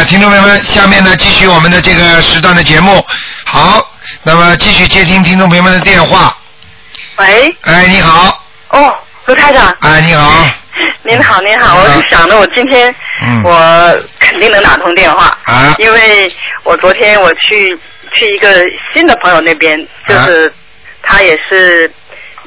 [0.00, 3.04] 呃，听众朋友们，下面呢继续我们的这个时段的节目。
[3.44, 3.86] 好，
[4.22, 6.34] 那么继续接听听众朋友们的电话。
[7.16, 8.94] 喂，哎，你好，哦，
[9.26, 10.46] 卢台长，哎，你好，
[11.02, 13.42] 您好，您好，嗯我是想着我今天嗯。
[13.44, 15.74] 我肯定能打通电话，啊。
[15.76, 16.32] 因为
[16.62, 17.78] 我昨天我去
[18.14, 18.64] 去一个
[18.94, 20.50] 新的朋友那边，就是
[21.02, 21.92] 他也是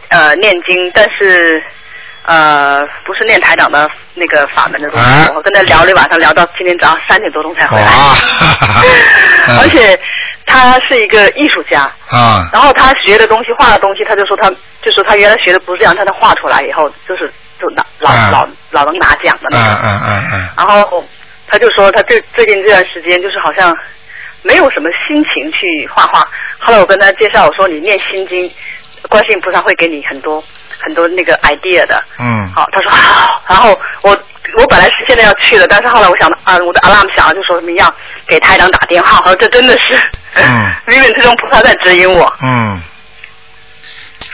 [0.07, 1.61] 呃念经，但是
[2.25, 5.31] 呃不是念台长的那个法门的东西，啊？
[5.35, 8.15] 我跟他聊了一晚上，聊到今天早上三点多钟才回来， 哇，
[9.61, 9.99] 而且
[10.45, 14.49] 他是一个艺术家，啊，然后他学的东西、画的东西，他就说他
[14.81, 18.29] 就说他原来学的不是这样，他能画出来以后就是就拿老、啊。
[18.31, 19.81] 老老能拿奖的嗯那种。
[19.83, 21.03] 嗯嗯嗯，然后
[21.47, 23.75] 他就说他最最近这段时间就是好像
[24.41, 26.27] 没有什么心情去画画。
[26.59, 28.49] 后来我跟他介绍，我说你念心经，
[29.09, 30.43] 观世音菩萨会给你很多
[30.83, 32.01] 很多那个 idea 的。
[32.19, 34.11] 嗯，好，他说好， 然后我
[34.57, 37.93] 我本来是现在要去的，但是后来我想到啊，我的 alarm 响了，就说什么要
[38.27, 39.95] 给台长打电话，我说这真的是，
[40.35, 40.71] 嗯。
[40.87, 42.31] 冥冥之中菩萨在指引我。
[42.41, 42.81] 嗯，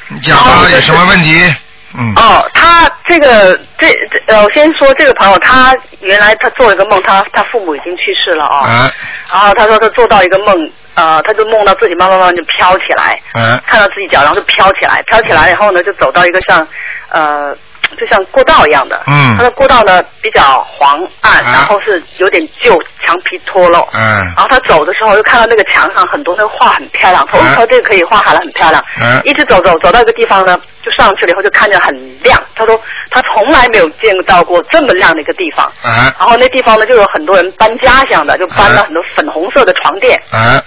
[0.09, 1.55] 你讲吧，有什么问题？
[1.97, 8.91] 嗯，哦，他这个这这呃，我先说这个朋友，他原来他做了一个梦，他他父母已经去世了哦，啊。
[9.31, 10.55] 然后他说他做到一个梦，
[10.95, 13.59] 呃，他就梦到自己慢慢慢慢就飘起来，嗯。
[13.67, 16.67] 看到自己脚，然后就飘起来，飘起来以后呢，就走到一个像
[17.09, 17.55] 呃，
[17.97, 19.35] 就像过道一样的，嗯。
[19.37, 22.73] 他的过道呢比较黄暗，啊然后是有点旧，
[23.05, 24.01] 墙皮脱落，嗯。
[24.35, 29.21] 然后他走的时候就看到那个墙上很多那个画很漂亮，头啊头这个可以画好了很漂亮，嗯。
[29.25, 32.79] 一直走走走到一个地方呢，就上去了以后就看见很亮，他说
[33.11, 36.11] 他从来没有见到过这么亮的一个地方，嗯。
[36.19, 40.63] 然后那地方呢就有很多人搬家乡的，就搬了很多粉红色的床垫，啊他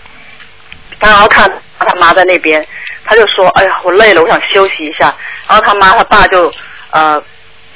[1.10, 2.64] 然后看他妈在那边，
[3.04, 5.14] 他就说：“哎呀，我累了，我想休息一下。”
[5.48, 6.52] 然后他妈他爸就
[6.90, 7.20] 呃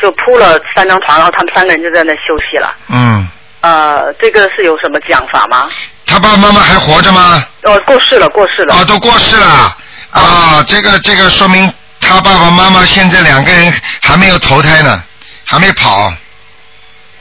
[0.01, 2.75] 就铺了三张床，然后他们三个人就在那休息了。
[2.89, 3.29] 嗯，
[3.61, 5.69] 呃，这个是有什么讲法吗？
[6.07, 7.45] 他爸爸妈妈还活着吗？
[7.63, 8.75] 哦，过世了，过世了。
[8.75, 9.77] 啊，都过世了
[10.11, 15.03] 啊，这个这个说明他爸爸妈妈现在两个人还没有投胎呢，
[15.45, 16.13] 还没跑，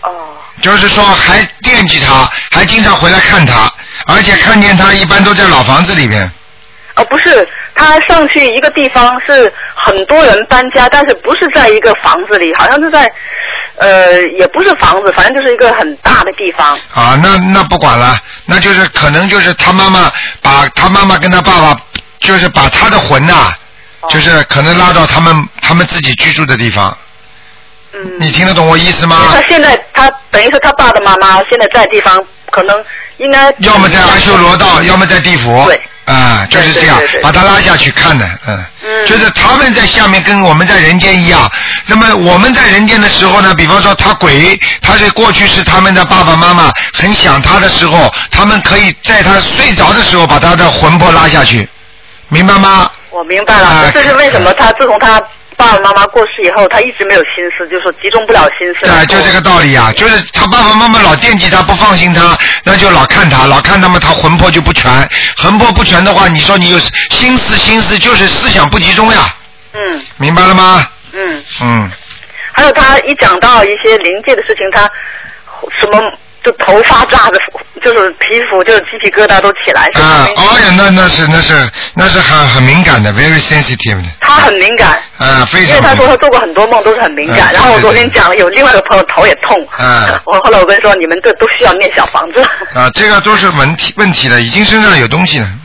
[0.02, 3.70] 哦就是说还惦记他，还经常回来看他，
[4.06, 6.30] 而且看见他一般都在老房子里边。
[6.96, 13.12] 哦，不是，他上去一个地方是很多人搬家，但是不是在一个房子里，好像是在
[13.78, 16.74] 呃也不是房子，反正就是一个很大的地方。
[16.94, 20.10] 啊，那那不管了，那就是可能就是他妈妈
[20.42, 21.82] 把他妈妈跟他爸爸，
[22.20, 23.34] 就是把他的魂呐、
[24.00, 26.96] 哦就是可能拉到他们他们自己居住的地方。
[27.92, 28.20] 嗯。
[28.20, 29.18] 你听得懂我意思吗？
[29.34, 32.24] 他现在他等于是他爸爸妈妈现在在地方，
[32.56, 32.76] 可能
[33.18, 35.66] 应该要么在阿修罗道，要么在地府。
[35.66, 35.82] 对。
[36.06, 38.64] 啊，就是这样对对对，对把他拉下去看的，嗯。
[38.86, 41.52] 嗯就是他们在下面跟我们在人间一样。
[41.88, 51.68] 那么我们在人间的时候呢，比方说他鬼，他是过去是他们的爸爸妈妈很想他的时候，他们可以在他睡着的时候把他的魂魄拉下去，
[52.30, 52.90] 明白吗？
[53.10, 55.20] 我明白了，啊这是为什么他自从他
[55.58, 58.90] 爸爸妈妈过世以后，他一直没有心思，就是说集中不了心思。
[58.90, 64.92] 啊，就这个道理啊，就是他爸爸妈妈老惦记他，不放心他，那就老看他，老看他们，他魂魄就不全，
[65.38, 66.80] 魂魄不全的话，你说你有
[67.10, 69.34] 心思，心思就是思想不集中呀，
[69.74, 70.02] 嗯。
[70.18, 70.88] 明白了吗？
[71.14, 71.92] 嗯，嗯，
[72.52, 74.82] 还有他一讲到一些灵界的事情，他
[75.80, 76.12] 什么
[76.46, 77.38] 就头发炸的，
[77.82, 81.54] 就是皮肤就是鸡皮疙瘩都起来，是啊，哦呀，那那是那是
[81.96, 85.96] 那是很很敏感的，very sensitive 的，他很敏感，啊，非常因为他。
[85.96, 87.52] 说他做过很多梦都是很敏感。
[87.52, 92.42] 嗯然后我昨天讲了，有另外一个朋友头也痛，啊 我后来我跟他说你们这都需要念小房子。
[92.74, 95.60] 啊，这个都是问题问题了，已经身上有东西了，嗯，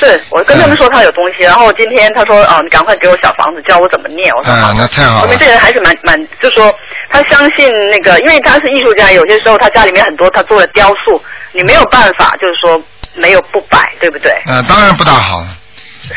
[0.00, 4.32] 是我跟他们说他有东西，然后今天他说哦，你赶快给我小房子，教我怎么念。
[4.34, 6.74] 我说好啊，那太好了说明这，人还是蛮蛮，就说
[7.10, 11.22] 他相信那个，因为他是艺术家，有些时候他家里面很多他做的雕塑，
[11.52, 12.82] 你没有办法，就是说
[13.14, 14.32] 没有不摆，对不对？
[14.46, 15.46] 啊，当然不大好。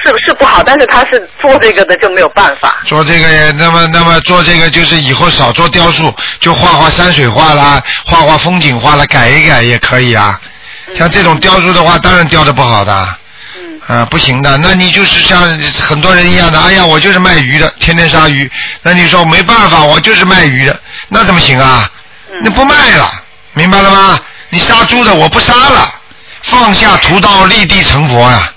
[0.04, 0.64] 是不是不好？
[0.64, 2.80] 但是他是做这个的就没有办法。
[2.86, 10.40] 做这个，那么那么做这个就是以后少做雕塑，就画画山水画啦，画画风景画啦，改一改也可以啊。
[10.96, 13.08] 像这种雕塑的话，当然雕的不好的，嗯
[13.88, 14.58] 啊，不行的。
[14.58, 15.42] 那你就是像
[15.82, 18.50] 很多人一样的，哎呀，我就是卖鱼的，天天杀鱼。
[18.82, 20.80] 那你说没办法，我就是卖鱼的，
[21.10, 21.90] 那怎么行啊？
[22.32, 23.12] 嗯那不卖了，
[23.54, 24.20] 明白了吗？
[24.50, 25.94] 你杀猪的我不杀了，
[26.44, 28.52] 放下屠刀立地成佛呀、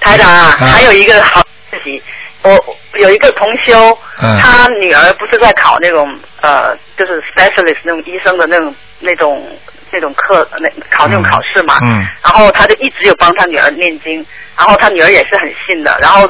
[0.00, 1.40] 台长还有一个好
[1.70, 2.02] 自己，
[2.42, 9.46] 我有一个同修，嗯他女儿不是在考那种呃，就是 specialist 那种医生的那种那种
[9.92, 11.78] 那种课，那考那种考试嘛。
[11.82, 14.24] 嗯然后他就一直有帮他女儿念经，
[14.56, 15.96] 然后他女儿也是很信的。
[16.00, 16.28] 然后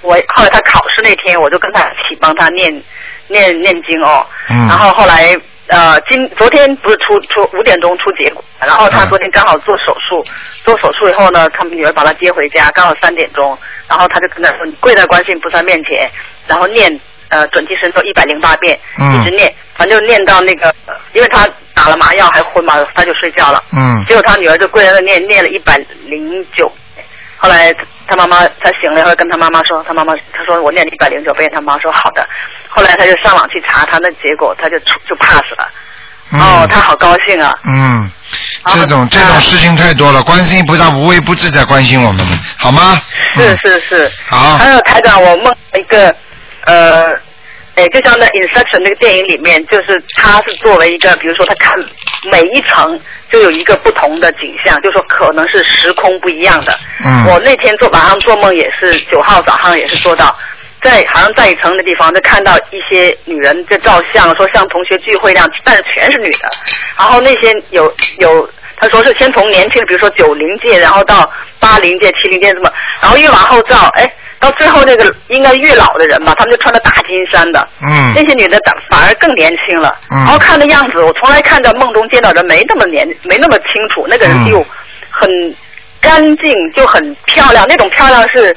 [0.00, 2.70] 我后来他考试那天，我就跟他一起帮他念
[3.28, 4.26] 念念经哦。
[4.50, 5.36] 嗯然后后来
[5.68, 10.24] 呃，今昨天不是出出五点钟出结果，然后他嗯昨天刚好做手术，
[10.64, 13.56] 做手术以后呢，他们女儿把他接回家，刚好三点钟，
[13.88, 16.10] 然后他就跟他说：“你跪在观世音菩萨面前，
[16.46, 23.62] 然后念呃准提神咒一百零八遍，嗯一直念，反正就念到那个，呃因为他打了麻药还昏嘛，他就睡觉了。
[23.72, 25.76] 嗯结果他女儿就跪在那念，念了一百
[26.06, 26.70] 零九。
[27.36, 27.74] 后来
[28.06, 32.26] 他妈妈他醒了以后跟他妈妈说，他妈妈他说我念了一百零九遍，他妈说好的。
[32.68, 35.68] 后来他就上网去查他那结果，他就出就 pass 了。
[36.34, 37.52] 嗯哦，他好高兴啊！
[37.64, 38.10] 嗯，
[38.64, 42.26] 这种这种事情太多了，观世音菩萨无微不至在关心我们，
[42.56, 42.98] 好吗？
[43.34, 44.12] 是嗯是是。
[44.30, 46.14] 好还有台长，我梦了一个
[46.64, 47.04] 呃，
[47.74, 51.72] 哎，就像那《Inception》那个电影里面，就是他是作为一个，比如说他看
[52.30, 52.98] 每一层
[53.30, 56.78] 就有一个不同的景象，就说可能是时空不一样的。
[57.04, 60.36] 嗯我那天做晚上做梦也是九号早上也是做到。
[60.82, 66.50] 在好像在一层的地方，就看到一些女人在照相，说像同学聚会那样，但是全是女的。
[66.98, 67.84] 然后那些有
[68.18, 71.30] 有，他说是先从年轻的，比如说九零届，然后到
[71.60, 74.12] 八零届、七零届这么，然后越往后照，哎，
[74.42, 79.96] 到最后那个应该越老的人吧，他们就穿着大金衫的，嗯那些女的反反而更年轻了。
[80.10, 84.66] 嗯然后看的样子，我从来看到梦中见到人没那么年，没那么清楚，那个人嗯就
[85.08, 85.30] 很
[86.00, 88.54] 干净，就很漂亮，那种漂亮是。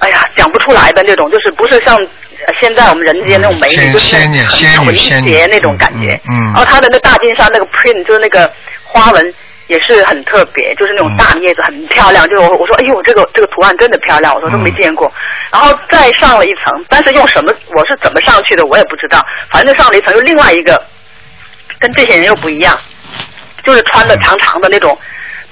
[0.00, 4.32] 哎呀，讲不出来的那种，就是不是像呃现在我们人间那种美女，就是很
[4.94, 6.20] 纯洁那种感觉。
[6.30, 8.48] 嗯然后她的那大金衫那个 print 就是那个
[8.84, 9.34] 花纹
[9.68, 12.26] 也是很特别，就是那种大叶子很漂亮。
[12.28, 15.10] 就是我我说哎呦这个这个图案真的漂亮，我说都没嗯见过。
[15.52, 20.82] 然后再上了一层，但是用什么我是怎么上去的我也不知道，反正就上了一层，又另外一个
[21.78, 22.76] 跟这些人又不一样，
[23.64, 24.98] 就是穿的长长的那种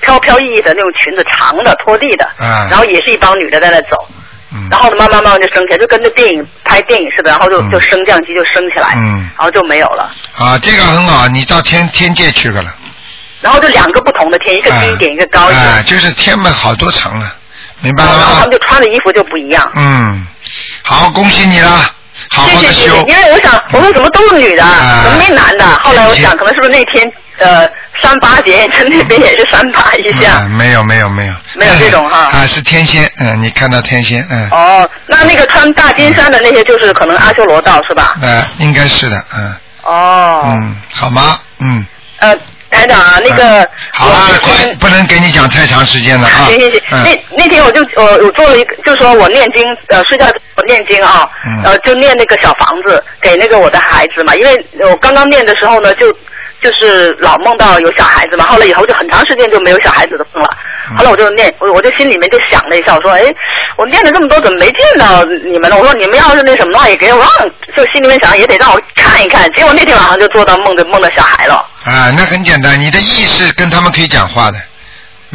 [0.01, 4.07] 飘飘逸逸的那种裙子，长的拖地的，嗯然后也是一帮女的在那走。
[4.53, 10.11] 嗯然后呢，慢慢慢慢就升起来，就跟那电影拍电影似的，然后就嗯就升降机就升起来，嗯然后就没有了。
[10.39, 12.73] 啊，这个很好，你到天天界去个了，
[13.47, 15.61] 然后就两个不同的天，一个低一点，一个高一点。
[15.61, 17.33] 哎，就是天嘛好多层了，
[17.81, 18.51] 明白了吗然后他们？
[18.51, 19.71] 就穿的衣服就不一样。
[19.77, 20.27] 嗯，
[20.83, 21.71] 好，恭喜你了，
[22.29, 25.65] 好好的谢谢谢谢，，因为我想，我说怎么都是女的，啊怎么没男的？
[25.79, 27.09] 后来我想，可能是不是那天
[27.39, 27.69] 呃
[28.03, 30.41] 三八节，在那边也是三八一下。
[30.41, 38.17] 嗯没有没有没有，没有这种哈啊，是天仙，嗯，你看到天仙，嗯，哦，那那个穿大金衫的那些，就是可能阿修罗道是吧？
[38.21, 39.55] 呃，应该是的，嗯
[39.85, 40.43] 哦。
[40.47, 41.39] 嗯，好吗？
[41.61, 41.87] 嗯，
[42.19, 42.35] 呃，
[42.71, 43.69] 台长啊，那个嗯。
[43.93, 47.05] 好了我，快，不能给你讲太长时间了啊，行行行，嗯。
[47.05, 50.27] 那那天我就我我做了一个，就说我念经呃睡觉
[50.57, 51.63] 我念经啊，嗯。
[51.65, 56.07] 呃就念那个小房子给那个我的孩子嘛，因为我刚刚念的时候呢就。
[56.67, 60.51] 就是老梦到有小孩子嘛，后来以后就很长时间就没有小孩子的梦了。
[60.91, 63.23] 嗯后来我就念，我我就心里面就想了一下，我说，哎，
[63.77, 65.77] 我念了这么多，怎么没见到你们呢？
[65.77, 69.51] 我说你们要是那什么的话，也给我让，就心里面想也得让我看一看。
[69.53, 71.55] 结果那天晚上就做到梦的梦到小孩了。
[71.85, 74.59] 啊，那很简单，你的意识跟他们可以讲话的，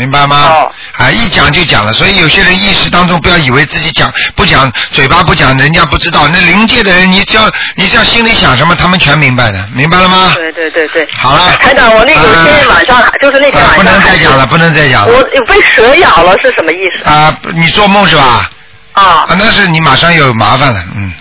[0.01, 0.35] 明白吗？
[0.49, 6.27] 哦啊，一讲就讲了，所以有些人意识当中不要以为自己讲不讲，嘴巴不讲，人家不知道。
[6.27, 10.31] 那灵界的人，你只要你只要心里想什么，他们全明白的，明白了吗？
[10.33, 11.07] 对对对对。
[11.15, 15.13] 好了台长，我那个啊今天晚上还就是那天晚上还是能再讲了，不能再讲了。
[15.13, 17.07] 我被蛇咬了是什么意思？
[17.07, 18.49] 啊，你做梦是吧？
[18.93, 21.13] 啊啊，，那是你马上有麻烦了，嗯。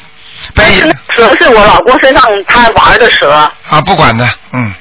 [0.54, 0.80] 被
[1.14, 3.30] 蛇是我老公身上他玩的蛇。
[3.68, 4.72] 啊，不管的，嗯。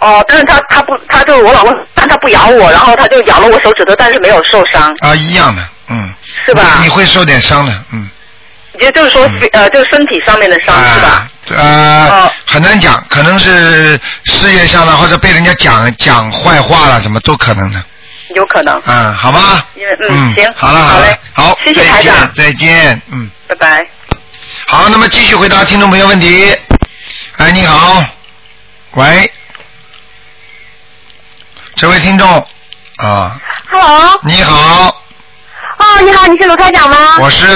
[0.00, 6.14] 哦，但是他他不，他就我老公，但他不咬我，然后他就咬了我手指头，但是没有受伤，啊，一样的，嗯。
[6.46, 8.08] 是吧你你会受点伤的，嗯。
[8.80, 11.28] 也就是说嗯，呃，就是身体上面的伤是吧啊？？
[11.56, 17.82] 呃，哦很难讲，可能是事业上的，或者被人家讲讲坏话了，什么都可能的。
[18.36, 18.80] 有可能。
[18.86, 19.66] 嗯，好吧。
[19.74, 23.28] 因为嗯行好了了好嘞，好，谢谢台长再见，嗯。
[23.48, 23.86] 拜拜。
[24.66, 26.54] 好，那么继续回答听众朋友问题。
[27.38, 28.04] 哎，你好，
[28.92, 29.32] 喂，
[31.78, 32.28] 这位听众
[32.96, 33.38] 啊
[33.70, 34.88] ，Hello，你好，
[35.78, 36.96] 哦，你好，你是卢开长吗？
[37.20, 37.46] 我是，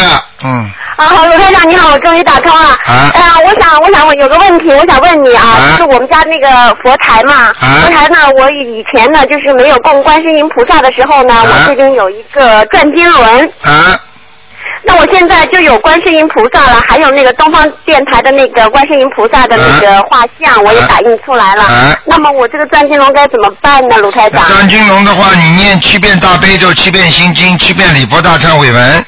[0.44, 2.68] 嗯，啊，好，卢开长你好，我终于打通了。
[2.68, 3.10] 啊。
[3.14, 5.70] 哎呀，我想，我想我有个问题，我想问你啊，啊。
[5.72, 6.48] 就是我们家那个
[6.84, 7.82] 佛台嘛，啊。
[7.82, 11.42] 佛台呢，我以前呢就是没有供观世音菩萨的时候呢，啊。
[11.44, 13.98] 我这边有一个转经轮，啊，
[14.84, 21.62] 那我现在就有观世音菩萨了，还有那个东方电台的那个观世音菩萨的那个画像，我也打印出来了。
[21.62, 24.42] 啊那么我这个转经龙该怎么办呢，卢台长？
[24.48, 29.06] 张金龙的话，你念七遍大悲咒，七遍心经，七遍礼佛大忏悔文。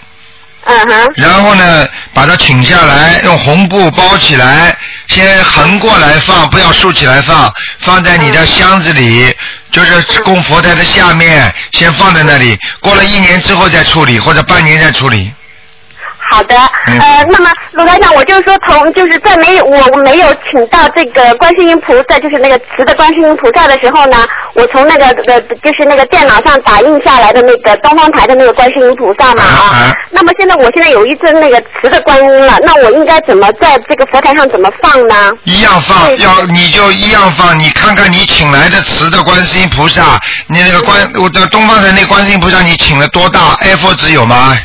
[0.66, 4.74] 嗯哼，然后呢，把它请下来，用红布包起来，
[5.08, 9.30] 先横过来放，不要竖起来放，放在你的箱子里，
[9.70, 12.58] 就是供佛台的下面，先放在那里。
[12.80, 15.30] 过了一年之后再处理，或者半年再处理。
[16.30, 29.92] 好的，嗯呃，那么鲁台长，我就是说从就是在没有我没有请到这个观世音菩萨，就是那个瓷的观世音菩萨的时候呢，我从那个呃就是那个电脑上打印下来的那个东方台的那个观世音菩萨嘛啊啊啊。
[30.10, 35.32] 那么现在我现在有一尊那个瓷的观音了，那我应该怎么在这个佛台上怎么放呢？
[35.44, 37.58] 一样放，要你就一样放。
[37.58, 44.56] 你看看你请来的瓷的观世音菩萨，你那个观我的东方台那观世音菩萨，你请了多大？A4 纸有吗？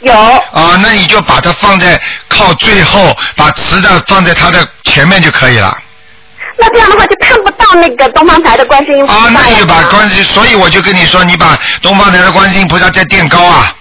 [0.00, 5.76] 有啊，那你就把它放在靠最后，把磁的放在它的前面就可以了。
[6.58, 13.74] 那这样的话就看不到那个东方台的观世音菩萨啊，那你就把观世，所以我就跟你说，你把东方台的观世音菩萨再垫高啊，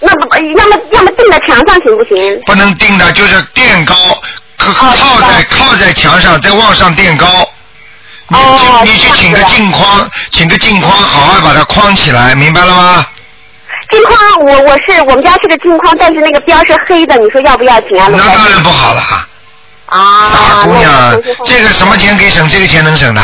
[0.00, 2.40] 那不要么要么钉在墙上行不行？
[2.46, 3.94] 不能定的，就是垫高，
[4.58, 7.26] 靠哦靠在靠在墙上，再往上垫高。
[8.28, 13.06] 你哦你去请个镜框，请个镜框，好好把它框起来，明白了吗？
[13.94, 18.08] 镜框，我我是我们家是个镜框，但是那个边是黑的，你说要不要紧啊？
[18.10, 19.00] 那当然不好了，
[19.86, 23.22] 啊，大姑娘这个什么钱可以省，这个钱能省的。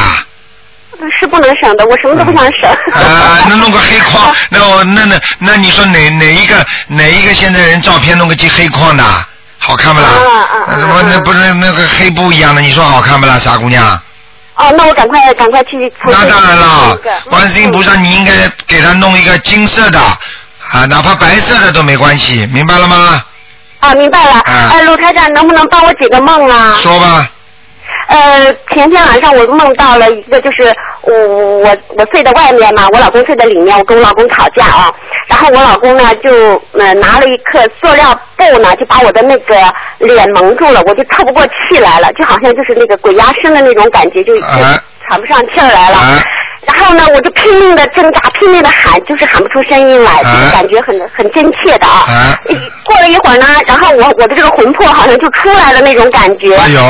[1.19, 2.71] 是不能省的，我什么都不想省。
[2.93, 9.03] 啊， 那弄个黑框，那我那那那你说哪哪一个哪一个现在人照片弄个黑框的，
[9.59, 10.09] 好看不啦？
[10.09, 13.99] 啊啊啊那不是那个黑布一样的，你说好看不啦，傻姑娘？
[14.57, 15.91] 哦，那我赶快赶快去。
[16.05, 18.33] 那当然了那个，观世音菩萨你应该
[18.67, 19.99] 给他弄一个金色的，
[20.73, 23.23] 啊，哪怕白色的都没关系，明白了吗？
[23.81, 24.33] 啊，明白了。
[24.41, 26.73] 啊呃，卢台长，能不能帮我解个梦啊？
[26.79, 27.29] 说吧，
[28.09, 30.73] 呃，前天晚上我梦到了一个，就是
[31.03, 31.13] 我
[31.59, 34.93] 我我睡在外面嘛，我老公睡在里面，我跟我老公吵架啊，
[35.29, 36.31] 然后我老公呢就
[36.79, 39.57] 呃拿了一颗塑料布呢，就把我的那个
[39.99, 45.97] 脸蒙住了，我就透不过气来了，就好像就是那个鬼压身的那种感觉，就就啊喘不上气儿来了。
[45.97, 46.19] 啊
[46.67, 52.05] 然后呢，我就拼命的挣扎，拼命的喊，就是喊不出声音来，啊就是感觉很很真切的啊。
[52.09, 52.39] 啊
[52.85, 56.55] 过了一会儿呢，然后我我的这个魂魄好像就出来了那种感觉。
[56.55, 56.81] 哎呦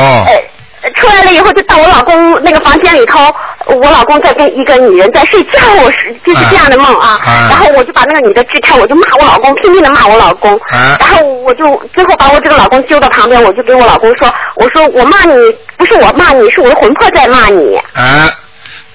[0.83, 3.19] 呃，出来了以后就到我老公那个房间里头，
[3.67, 7.19] 我老公在跟一个女人在睡觉，我是就是这样的梦啊。
[7.23, 10.53] 啊然后我就把那个女的支开，我就骂我老公，拼命的骂我老公。
[10.71, 11.63] 啊然后我就
[11.93, 15.35] 最后把我这个老公揪到旁边，我就跟我老公说，我说我骂你
[15.77, 17.77] 不是我骂你，是我的魂魄在骂你。
[17.93, 18.27] 啊，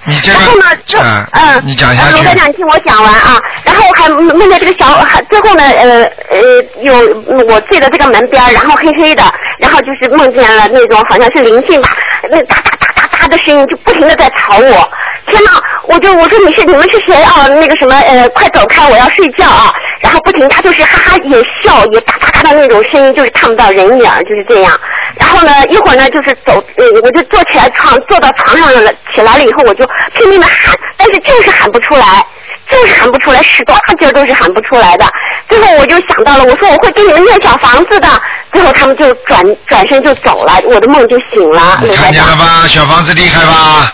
[0.07, 3.37] 你这个然后呢，就啊，嗯，你讲一下呃罗台去，长，听我讲完啊。
[3.65, 6.41] 然后还梦见这个小，还最后呢，呃呃，
[6.81, 9.23] 有我睡的这个门边，然后黑黑的，
[9.59, 11.89] 然后就是梦见了那种好像是灵性吧，
[12.31, 14.89] 那哒哒哒哒哒的声音就不停的在吵我。
[15.27, 15.51] 天呐，
[15.89, 17.45] 我就我说你是你们是谁啊？
[17.49, 19.73] 那个什么呃，快走开，我要睡觉啊！
[19.99, 24.71] 然后不停，他就是哈哈也笑也哒哒哒的那种声音，就是看不到人影，就是这样。
[25.19, 32.25] 然后呢，一会儿呢就是走，呃，我就坐起来床，坐到床上了，起来了以后我就拼命的喊，但是就是喊不出来，
[32.69, 35.05] 就是喊不出来，使多大劲儿都是喊不出来的。
[35.49, 38.07] 最后我就想到了，我说我会给你们念小房子的。
[38.53, 41.79] 最后他们就转转身就走了，我的梦就醒了。
[41.81, 42.65] 你看见了吧？
[42.67, 43.93] 小房子厉害吧？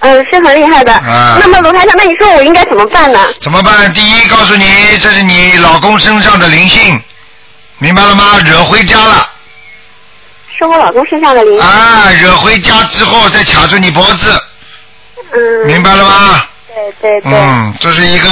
[0.00, 0.92] 嗯，是很厉害的。
[0.92, 3.18] 啊那么卢台长，那你说我应该怎么办呢？
[3.40, 3.90] 怎么办？
[3.92, 4.66] 第一，告诉你，
[5.00, 7.00] 这是你老公身上的灵性，
[7.78, 8.38] 明白了吗？
[8.44, 9.30] 惹回家了。
[10.56, 11.62] 是我老公身上的灵性。
[11.62, 14.42] 啊，惹回家之后再卡住你脖子，
[15.32, 15.66] 嗯。
[15.66, 16.44] 明白了吗？
[16.68, 17.32] 对对对。
[17.32, 18.28] 嗯，这是一个。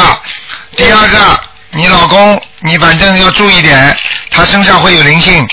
[0.77, 1.41] 第二个，
[1.73, 3.97] 你老公，你反正要注意点，
[4.31, 5.47] 他身上会有灵性，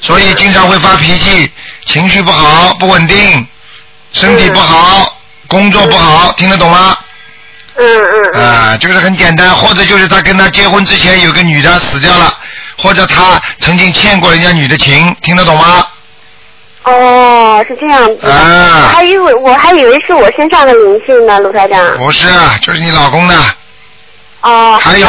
[0.00, 1.50] 所以经常会发脾气，
[1.86, 3.46] 情绪不好，不稳定，
[4.12, 6.96] 身体不好，工作不好，听得懂吗？
[7.76, 8.42] 嗯嗯嗯。
[8.42, 12.32] 啊，就是很简单，或者就是他跟他结婚之前有个女的死掉了，
[12.78, 15.86] 或者他曾经欠过人家女的情，听得懂吗？
[16.84, 18.28] 哦，是这样子。
[18.30, 21.98] 啊我还以为我还以为是我身上的灵性呢，卢台长。
[21.98, 22.28] 不是，
[22.62, 23.34] 就是你老公的。
[24.42, 24.78] 哦。
[24.80, 25.08] 还有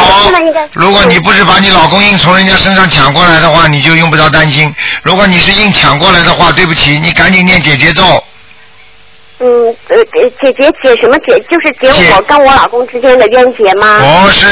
[0.74, 8.24] 如果你不是把你老公硬从人家身上抢过来的话，你就用不着担心；如果你是硬抢过来的话，对不起，你赶紧念姐姐咒。
[9.40, 9.48] 嗯
[9.90, 9.98] 呃
[10.42, 11.40] 解解解什么解？
[11.50, 14.00] 就是解解我跟我老公之间的冤结吗？
[14.00, 14.48] 不是，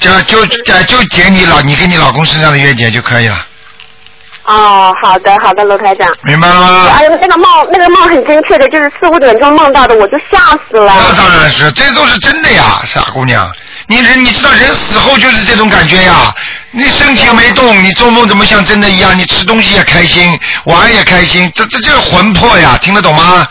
[0.00, 3.46] 就就就就解你老你跟你老公身上的冤结就可以了，
[4.46, 6.08] 哦，好的好的，罗台长。
[6.24, 6.88] 明白了吗？
[6.92, 10.92] 哎呀，那个梦那个梦很精确的，就是四五点钟梦到的，我就吓死了。
[10.98, 13.48] 那当然是，这都是真的呀，傻姑娘。
[13.88, 16.34] 你人你知道人死后就是这种感觉呀，
[16.72, 19.16] 你身体没动，你做梦怎么像真的一样？
[19.16, 23.46] 你吃东西也开心，玩也开心，这这就是魂魄呀，听得懂吗？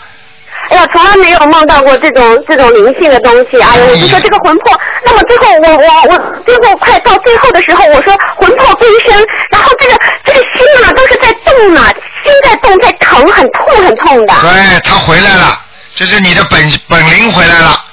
[0.70, 3.60] 哎呀，从来没有梦到过这种这种灵性的东西。
[3.60, 9.16] 哎呀，我就说这个魂魄，那么最后我我我最后快到最后的时候，我说魂魄归身，
[9.50, 11.82] 然后这个这个心啊都是在动呢，
[12.24, 14.34] 心在动在疼，很痛很痛的。
[14.42, 15.60] 对，他回来了，
[15.94, 16.58] 这是你的本
[16.88, 17.84] 本灵回来了。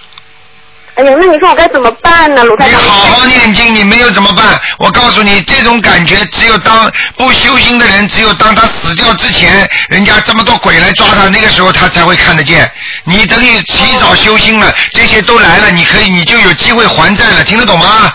[0.95, 2.79] 哎哎呀，那你说我该怎么办呢，卢太长？
[2.79, 4.59] 你好好念经，你没有怎么办？
[4.77, 12.71] 我告诉你，这种感觉只有当不修心的人，只有当他死掉之前，人家这么多鬼来抓他，那个时候他才会看得见。
[13.05, 18.13] 你等于提早修心了，这些都来了，你可以，你就有机会还债了，听得懂吗？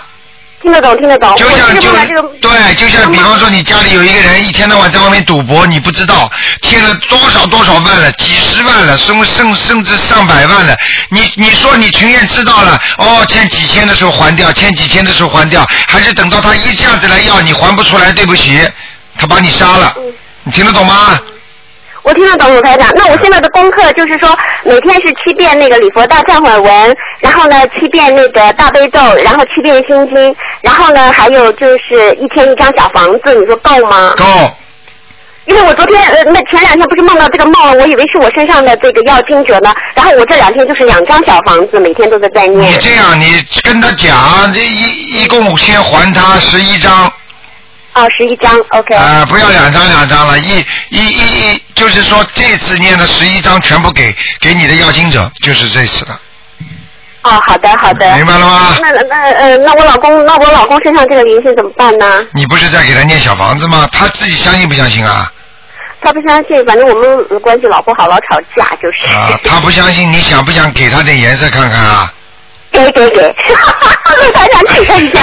[0.69, 1.35] 听得懂，听得懂。
[1.37, 1.91] 就像就
[2.43, 10.77] 对，就像比方说你家里有一个人一天到晚在外面赌博，你不知道欠了多少多少万了，几十万了，甚甚甚至上百万了。
[11.11, 18.61] 你你说你情愿知道了，哦，欠几千的时候还掉，欠几千的时候还掉，还是等到他一下子来要你还不出来，对不起，
[19.17, 20.13] 他把你杀了，嗯
[20.45, 21.19] 你听得懂吗？
[22.09, 22.91] 我听得懂鲁台长。
[22.95, 24.35] 那我现在的功课就是说，
[24.65, 34.15] 每天是七遍那个礼佛大忏悔文，然后呢七遍那个大悲咒，然后七遍心经，然后呢还有就是一天一张小房子，你说够吗？
[34.17, 34.25] 够，
[35.45, 42.77] 因为我昨天呃，那前两天不是梦到这个梦，我以为是我身上的这个要经者呢，然后我这两天就是两张小房子，每天都在在念你。
[42.79, 47.13] 这样你跟他讲，这一一共先还他十一张。
[47.99, 48.95] 哦，十一张，OK。
[48.95, 56.13] 啊、不要两张两张了，一一一一，就是说这次念的十一张全部给给你的要经者，就是这次的，
[57.23, 58.15] 哦，好的好的。
[58.15, 58.77] 明白了吗？
[58.81, 62.21] 那那呃，那我老公，那我老公身上这个灵性怎么办呢？
[62.33, 63.89] 你不是在给他念小房子吗？
[63.91, 65.33] 他自己相信不相信啊？
[66.01, 69.13] 他不相信，反正我们呃关系老不好，老吵架，就是。
[69.13, 72.13] 啊，他不相信，你想不想给他点颜色看看啊？
[72.79, 73.35] 给给给，
[74.17, 75.21] 陆台长请看一下。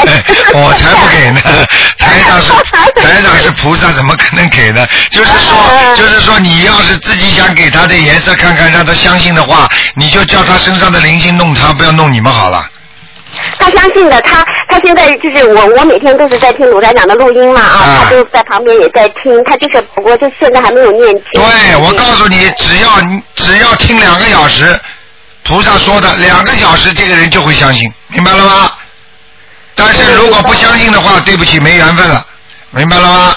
[0.54, 1.42] 我才不给呢！
[1.98, 2.52] 台长是
[3.02, 4.86] 台长是菩萨，怎么可能给呢？
[5.12, 5.58] 就是说，
[5.96, 12.70] 就是说，你要是自己想给他的颜色看看，让他相信的话，你就叫他身上的灵性弄他，不要弄你们好了。
[13.60, 21.24] 他相信的，他他现在就是我，我每天都是在听鲁台长的录音嘛啊，啊他都在旁边也在听，他就是不过就现在还没有念经。
[21.34, 22.90] 对，我告诉你，只要
[23.36, 24.80] 只要听两个小时，
[25.46, 28.72] 菩萨说的两个小时，这个人就会相信，明白了吗？
[29.76, 32.26] 但是如果不相信的话，对不起，没缘分了，
[32.72, 33.36] 明白了吗？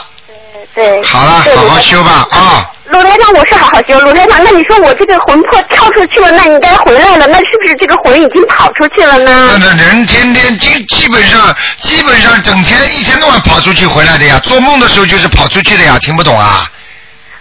[0.74, 1.02] 对。
[1.02, 2.70] 好了，好好修吧啊！
[2.86, 4.00] 鲁台长，我是好好修。
[4.00, 9.58] 鲁台长，那你说我这个魂魄跳出去了，那应该回来了，那是不是这个魂已经跑出去了那呢？
[9.60, 16.71] 那人天天基基本上基本上整天一天到晚跑出去回来的呀，做梦的时候就是跑出去的呀，听不懂啊？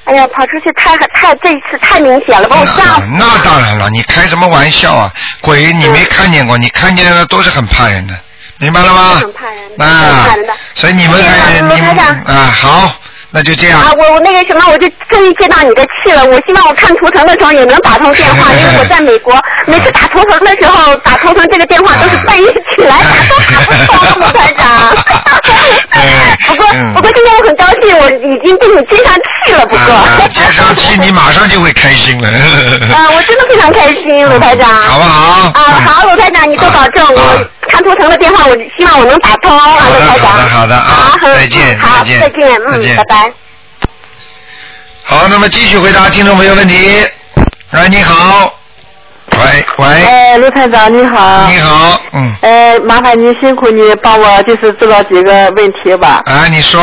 [0.08, 3.08] 哎呀，跑出去太太这一次太明显了，把我吓那死了。
[3.20, 5.12] 那当然了，你开什么玩笑啊？
[5.42, 8.14] 鬼你没看见过，你看见的都是很怕人的，
[8.58, 9.16] 明白了吗？
[9.16, 12.94] 很怕人的啊很怕人的，所以你们哎你们啊好，
[13.30, 13.80] 那就这样。
[13.80, 16.26] 啊，我我那个什么，我就终于接到你的气了。
[16.26, 19.36] 我希望我看图腾的时候也能打通电话， 因为我在美国，
[19.66, 24.96] 每次打图腾的时候打图腾这个电话都是半夜起来打，都打不通，卢台长。
[26.48, 29.14] 不过嗯不过今天我很高兴，我已经被你接上
[29.46, 29.66] 气了。
[29.66, 32.28] 不过，啊， 接上气你马上就会开心了。
[32.30, 34.70] 啊，我真的非常开心，鲁台长。
[34.70, 35.52] 好不好？
[35.60, 37.04] 啊，好，鲁台长，你多保重。
[37.06, 40.32] 啊我看图腾的电话，我希望我能打通啊，好的卢台长。
[40.32, 43.34] 好的好的啊再见再见再见，再见嗯，拜拜。
[45.04, 47.06] 好，那么继续回答听众朋友问题。
[47.72, 48.54] 哎，你好，
[49.32, 51.48] 喂喂，哎，卢台长你好。
[51.50, 56.22] 你好，嗯，哎，麻烦您辛苦你帮我就是知道几个问题吧。
[56.26, 56.82] 哎，你说，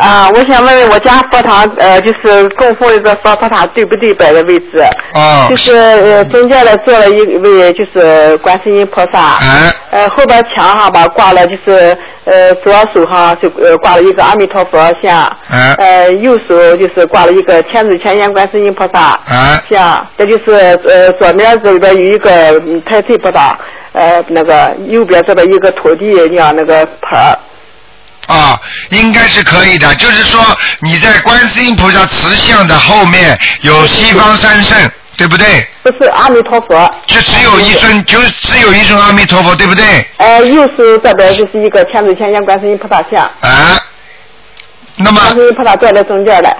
[0.00, 4.14] 啊，我想问问我家佛堂呃，就是供奉一个佛佛塔对不对？
[4.14, 4.82] 摆的位置？
[5.14, 5.46] 哦。
[5.50, 9.34] 就是呃中间的坐了一位就是观世音菩萨。
[9.34, 15.74] 哎，呃，后边墙上吧挂了就是呃左手上就呃挂了一个阿弥陀佛像，哎。
[15.76, 20.52] 呃右手就是挂了一个千手千眼观世音菩萨哎像，这就是
[20.88, 22.30] 呃左面这边有一个
[22.66, 23.58] 嗯太岁菩萨，
[23.92, 27.36] 呃那个右边这边一个土地像那个牌儿。
[28.30, 29.94] 啊，应该是可以的。
[29.96, 30.40] 就是说
[30.80, 34.78] 你在观世音菩萨慈像的后面有西方三圣，
[35.16, 35.66] 对不对？
[35.82, 39.84] 不是阿弥陀佛，就只有一尊，就只有一尊阿弥陀佛，对不对？
[40.18, 43.78] 呃，右手这边就是一个千手千眼观世音菩萨像，啊，
[44.96, 46.56] 那么观世音菩萨坐在中间的。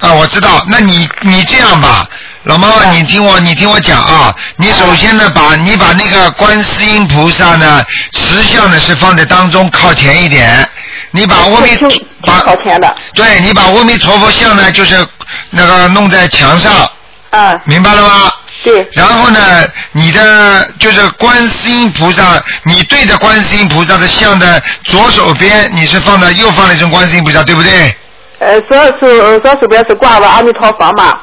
[0.00, 0.64] 啊，我知道。
[0.68, 2.06] 那你你这样吧，
[2.44, 4.34] 老妈妈，你听我你听我讲啊。
[4.56, 10.68] 你首先呢，把你把那个观世音菩萨呢慈像呢是放在当中靠前一点，
[11.10, 11.76] 你把阿弥
[12.24, 12.94] 把靠前的。
[13.14, 15.04] 对你把阿弥陀佛像呢就是
[15.50, 16.88] 那个弄在墙上，
[17.30, 18.32] 啊，明白了吗？
[18.62, 18.88] 对。
[18.92, 27.96] 然后呢，你的就是观世音菩萨，你对着观世音菩萨的像的左手边，你是放的右放了一尊观世音菩萨，对不对？
[28.38, 31.18] 呃，左手左手边是挂了阿弥陀佛嘛，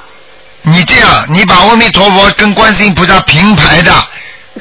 [0.63, 3.91] 你这样，你把阿弥陀佛跟观世音菩萨平排的，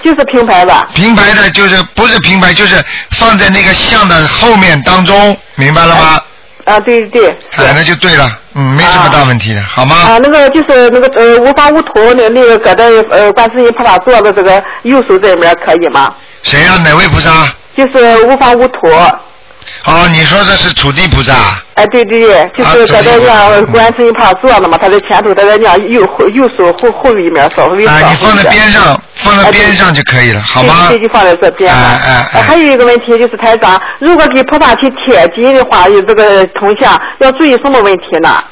[0.05, 0.87] 就是平排的。
[0.95, 2.83] 平排的就是不是平排，就是
[3.19, 6.21] 放在那个像的后面当中，明白了吗？
[6.65, 7.37] 啊，对对对。
[7.57, 9.97] 哎，那就对了，嗯，没什么大问题的，好吗？
[9.97, 16.09] 啊，那个就是那个呃无方无图那那个搁在呃观世音菩萨坐的这个右手这面可以吗？
[16.45, 17.31] 谁呀、哪位菩萨？
[17.77, 18.79] 就是无方无图。
[19.87, 21.35] 哦，你说的是土地菩萨。
[21.75, 30.87] 哎，对对对，就是搁在让观世音菩萨坐着嘛，他在前头，他在让右后右手后后一面稍微啊，你放在边上，放在边上就可以了，好吗？
[30.89, 31.79] 对，对就放在这边上。
[31.79, 38.43] 哎哎哎还有一个问题就是台长，如果给菩萨去贴金的话，有这个铜像要注意什么问题呢？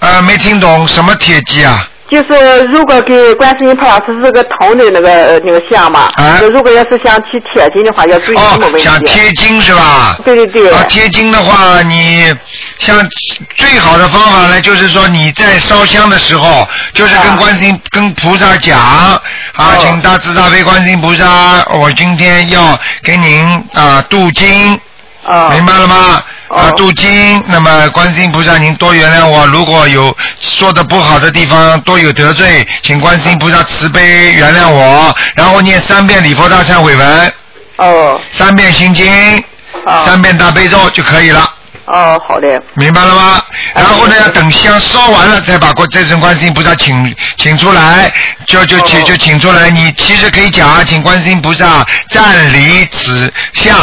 [0.00, 1.87] 呃，没听懂什么铁机啊？
[2.10, 8.82] 就是如果给观世音菩萨是这个铜的那个呃那个像嘛，啊如果要是想去贴金的话，要注意什么问哦，题？
[8.82, 10.16] 想贴金是吧？
[10.24, 10.72] 对对对。
[10.72, 12.34] 啊，贴金的话，你
[12.78, 12.96] 像
[13.56, 19.20] 最好的方法呢，就是说你在烧香的时候，就是跟观世音、跟菩萨讲啊，
[19.56, 21.26] 哦请大慈大悲观世音菩萨，
[21.74, 23.44] 我今天要给您
[23.74, 24.80] 啊镀金，
[25.26, 25.50] 啊。
[25.50, 26.22] 明白了吗？
[26.48, 37.32] 啊镀，金，那么观世音菩萨，您多原谅我，如果有说的不好的地方，多有得罪，请观世音菩萨慈悲原谅我，然后念三遍礼佛大忏悔文，
[37.76, 39.06] 哦三遍心经，
[39.84, 41.54] 啊三遍大悲咒就可以了。
[41.84, 42.62] 哦，好的。
[42.74, 43.42] 明白了吗？
[43.74, 48.12] 哎然后呢，要等香烧完了，再把过这尊观世音菩萨请请出来，
[48.46, 49.70] 就就请哦就请出来。
[49.70, 53.74] 你其实可以讲啊，请观世音菩萨暂离此相，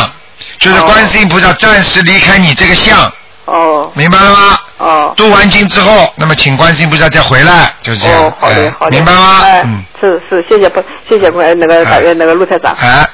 [0.59, 3.11] 就是哦观世音菩萨暂时离开你这个相，
[3.45, 4.59] 哦明白了吗？
[4.77, 5.13] 哦。
[5.15, 8.23] 读完经之后，那么请观世音菩萨再回来，就是这样。
[8.23, 8.91] 哦，好的哎好的。
[8.91, 9.41] 明白吗？
[9.43, 12.75] 哎嗯，，是是，谢谢不，谢谢关那个大哎那个陆台长。
[12.79, 13.07] 哎，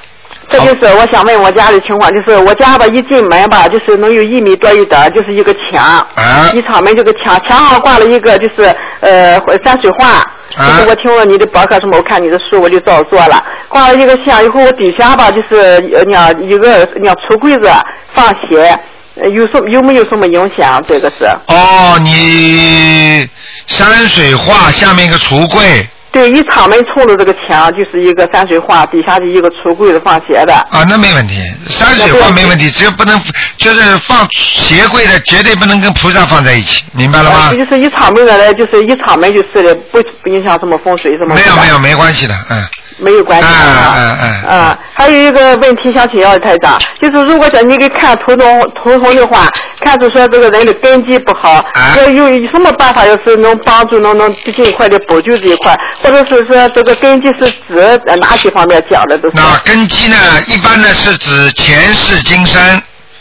[0.50, 5.84] 这就是我想问我家的情况，就是我家吧一进门吧，就是能有一米多一点，就是一个墙，
[6.16, 10.26] 啊一敞门这个墙，墙上挂了一个就是呃山水画，
[10.58, 15.56] 就是我听了你的博客什么，我看你的书我就照做了，挂了一个线，以后我底下吧就是
[15.94, 17.72] 呃两一个那样橱柜子
[18.14, 18.78] 放鞋，
[19.16, 20.84] 呃有什有没有什么影响？
[20.88, 21.26] 这个是。
[21.48, 23.28] 哦，你
[23.68, 30.54] 山水画下面一个橱柜对，一敞门冲着这个墙就是一个山水画，底下的一个橱柜子放鞋的。
[30.70, 33.20] 啊，那没问题，山水画没问题，只要不能
[33.58, 37.54] 就是放鞋柜的，绝对不能跟菩萨放在一起，明白了吗啊？
[37.54, 41.34] 就是一敞门的呢，就是一敞门就是的，不不影响什么风水什么。
[41.34, 42.62] 没有没有，没关系的，嗯。
[43.02, 43.96] 没有关系啊。
[43.98, 49.48] 嗯嗯嗯啊，还有一个问题想请教台长，就是如果说你给看图中图中的话，
[49.80, 59.36] 看出说这个人的根基不好，啊要有什么办法，要是能帮助能能尽快的补救这一块，或者是说这个根基是指呃哪些方面讲的都是？
[59.36, 60.16] 那根基呢，
[60.48, 62.62] 一般呢是指前世今生。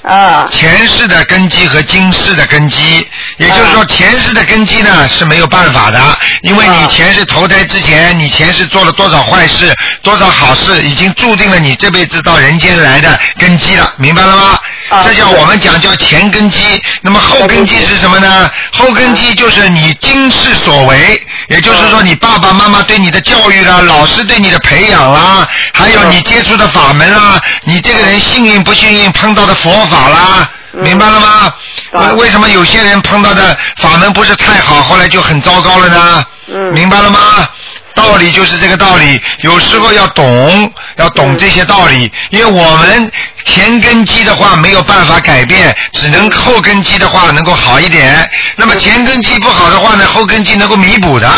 [0.02, 0.48] 啊。
[0.50, 3.06] 前世的根基和今世的根基，
[3.38, 6.00] 也就是说前世的根基呢是没有办法的，
[6.42, 6.88] 因为你啊。
[6.90, 14.58] 前世投胎之前，你前世做了多少坏事，多少好事，已经注定了你这辈子到人间来的根基了，明白了吗？
[14.88, 16.58] 啊这叫我们讲叫前根基。
[17.00, 18.50] 那么后根基是什么呢？
[18.72, 30.50] 后根基就是你今世所为，也就是说你爸爸妈妈对你的教育啦，老师对你的培养啦，还有你接触的法门啦，你这个人幸运不幸运碰到的佛法啦。
[30.72, 31.52] 明白了吗？
[31.92, 36.24] 为嗯为什么有些人碰到的法门不是太好，后来就很糟糕了呢？
[36.46, 37.48] 嗯明白了吗？
[37.92, 43.10] 道理就是这个道理，有时候要懂，要懂这些道理，因为我们
[43.44, 48.30] 前根基的话没有办法改变，只能后根基的话能够好一点。
[48.54, 51.28] 那么前根基不好的话呢，后根基能够弥补的。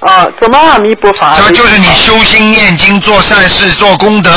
[0.00, 1.36] 啊，怎么阿弥补法？
[1.36, 4.30] 这就是你修心念经、做善事、做功德，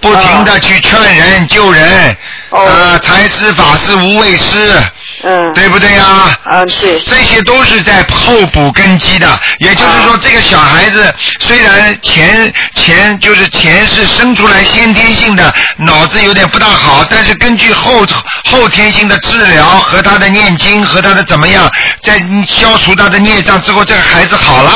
[0.00, 2.16] 不停的去劝人、救人，
[2.50, 2.60] 哦。
[2.60, 4.74] 呃，财施、法施、无畏施，
[5.22, 6.38] 嗯，对不对呀？
[6.50, 9.28] 嗯对，这些都是在后补根基的，
[9.58, 18.06] 也就是说，这个小孩子虽然前前就是前世生出来先天性的脑子有点不大好，但是根据后
[18.44, 21.70] 后天性的治疗和他的念经和他的怎么样，
[22.02, 24.72] 在消除他的孽障之后，这个孩子好了，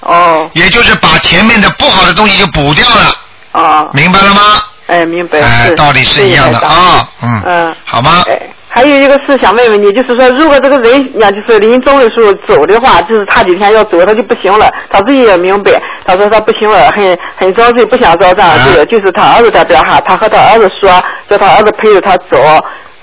[0.00, 0.50] 哦。
[0.54, 3.16] 也就是把前面的不好的东西就补掉了，
[3.52, 4.62] 哦，明白了吗？
[4.88, 6.58] 哎，明白，哎，道理是一样的。
[6.58, 7.76] 啊，嗯，嗯。
[7.84, 8.22] 好吗？
[8.28, 8.38] 哎，
[8.74, 15.72] 还有一个事想问问你，就是说，如果这个人呀，就是临终的时候走的话，就是他几天要走，他就不行了，他自己也明白，
[16.06, 20.90] 他说他不行了，很很遭罪，不想遭这样罪就是他儿子在边哈，他和他儿子说，
[21.28, 22.38] 叫他儿子陪着他走。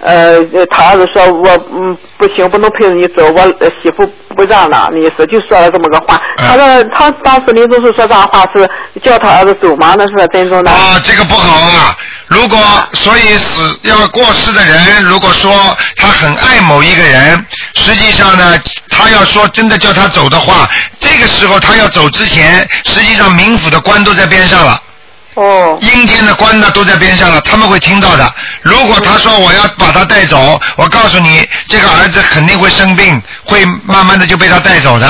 [0.02, 6.16] 呃，呃他儿子说我嗯不行，不能陪着你走，我呃媳妇不让了，那意思就说了这么个话。
[6.38, 8.70] 嗯他说他当时临终时说这样话是
[9.04, 9.96] 叫他儿子走吗？
[9.98, 10.72] 那是真正的。
[10.72, 11.98] 啊，这个不好啊！
[12.28, 12.58] 如果
[12.94, 15.52] 所以死要过世的人，如果说
[15.96, 18.58] 他很爱某一个人，实际上呢，
[18.90, 24.80] 他要说真的叫他走的话，这个时候他要走之前，实际上冥府的官都在边上了。
[25.40, 25.78] 哦。
[25.82, 28.34] 阴间的官呢都在边上了，他们会听到的。
[28.62, 35.10] 如果他说我要把他带走，我告诉你，这个儿子肯定会生病，会慢慢的就被他带走的。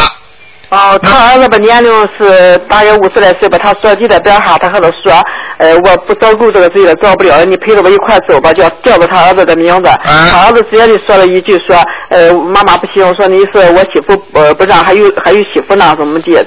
[0.70, 5.12] 哦，他儿子吧年龄是大约五十来岁吧，他说就在边上，他和他说，
[5.58, 9.90] 呃，我不照顾这个罪了，照不了，你陪着我一块走吧，叫叫着他儿子的名字。
[10.04, 11.76] 他儿子直接就说了一句说，
[12.10, 16.38] 呃，妈妈不行，说你是我媳妇，呃，不让，还有还有媳妇呢，怎么的？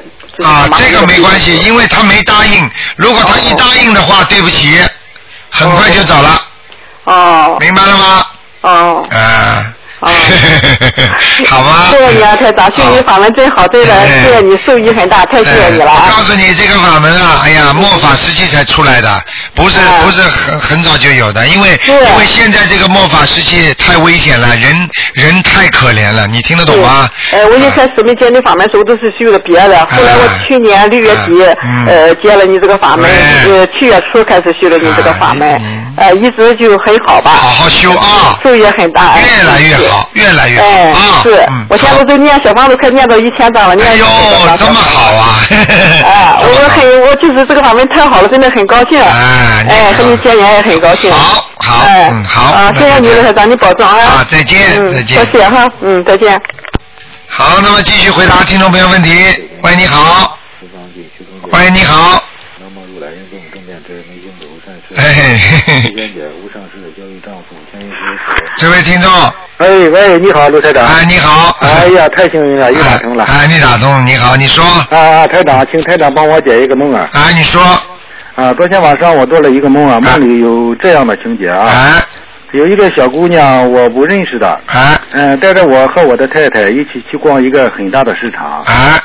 [0.45, 2.71] 啊，这个没关系，因为他没答应。
[2.97, 4.79] 如果他一答应的话，对不起，
[5.51, 6.41] 很快就走了。
[7.05, 7.57] 哦。
[7.59, 8.27] 明白了吗？
[8.61, 9.09] 哦。
[9.11, 9.75] 啊。
[10.03, 10.11] 哦，
[11.49, 11.89] 好吗。
[11.91, 16.03] 谢谢你啊，太长，修你法门真好，对的，谢谢你，受益很大，太谢谢你了啊！
[16.07, 19.21] 我告诉你，这个法门啊，哎呀，末法时期才出来的，
[19.55, 27.09] 不是不是很很早就有的，因为因为现在这个末法时期太危险了，人人太可怜了，你听得懂吗？
[27.31, 31.41] 呃，我一开始没接你法门时候都是修的别的，后来我去年六月底
[31.87, 33.09] 呃接了你这个法门，
[33.49, 35.49] 呃七月初开始修的你这个法门，
[35.97, 37.31] 呃一直就很好吧。
[37.31, 38.39] 好好修啊！
[38.43, 39.15] 受益很大。
[39.19, 40.09] 越来越好。
[40.15, 44.07] 越来越好哎，是，我现在都念小房子，快念到一千张了，念哎呦，
[44.59, 45.39] 这么好啊！
[45.51, 49.01] 哎，我很，我就是这个法门太好了，真的很高兴。
[49.01, 51.11] 哎，哎，和你结缘也很高兴。
[51.13, 52.43] 好，好，嗯，好。
[52.53, 53.97] 啊，谢谢你，刘台长，你保重啊！
[53.97, 54.61] 啊，再见，
[54.93, 55.17] 再见。
[55.17, 56.41] 多谢哈，嗯，再见。
[57.29, 59.11] 好，那么继续回答听众朋友问题。
[59.63, 60.39] 喂，你好。
[61.51, 62.23] 喂，你好。
[64.97, 65.41] 哎。
[68.57, 69.11] 这位听众，
[69.59, 70.85] 哎喂，你好，卢台长。
[70.85, 71.57] 哎，你好。
[71.61, 73.25] 哎呀，太幸运了，又打通了。
[73.25, 74.65] 哎，你打通，你好，你说。
[74.65, 77.09] 啊啊，台长，请台长帮我解一个梦啊。
[77.13, 77.61] 哎，你说。
[78.35, 81.67] 啊，昨天晚上我做了一个梦啊，梦里有这样的情节啊。
[81.67, 82.03] 哎。
[82.53, 84.61] 有一个小姑娘，我不认识的。
[84.67, 84.99] 哎。
[85.13, 88.63] 嗯，带着我和我的太太一起去逛一个很大的市场。
[88.67, 89.01] 哎。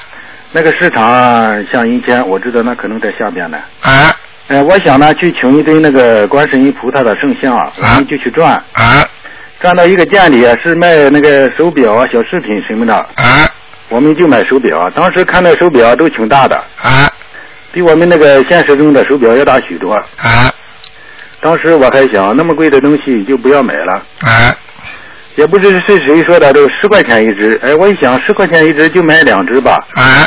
[0.51, 3.57] 那个市场像阴天，我知道那可能在下边呢。
[3.81, 4.13] 哎。
[4.47, 8.53] 哎，我想呢，去请一堆那个观世音菩萨的圣像，我们就去转。
[8.73, 9.05] 啊。
[9.59, 12.93] 转到一个店里，是卖那个手表啊、小饰品什么的。
[12.95, 13.49] 啊。
[13.89, 16.55] 我们就买手表，当时看那手表都挺大的。
[16.81, 17.11] 啊。
[17.73, 19.93] 比我们那个现实中的手表要大许多。
[19.93, 20.49] 啊。
[21.41, 23.93] 当时我还想，那么贵的东西就不要买了。
[24.21, 24.55] 啊。
[25.35, 27.59] 也不知是谁说的，都十块钱一只。
[27.61, 29.77] 哎，我一想，十块钱一只就买两只吧。
[29.95, 30.23] 啊。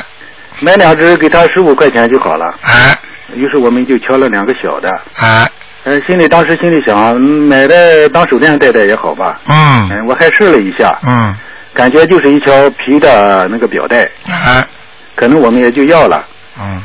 [0.61, 2.45] 买两只给他十五块钱就好了。
[2.45, 2.93] 啊。
[3.35, 4.89] 于是我们就挑了两个小的。
[5.21, 5.49] 啊。
[5.85, 9.41] 呃，心里当时心里想，买的当手链戴戴也好吧。
[9.49, 9.89] 嗯。
[9.91, 10.95] 嗯，我还试了一下。
[11.07, 11.35] 嗯。
[11.73, 14.03] 感觉就是一条皮的那个表带。
[14.29, 14.67] 啊。
[15.15, 16.23] 可能我们也就要了。
[16.61, 16.83] 嗯。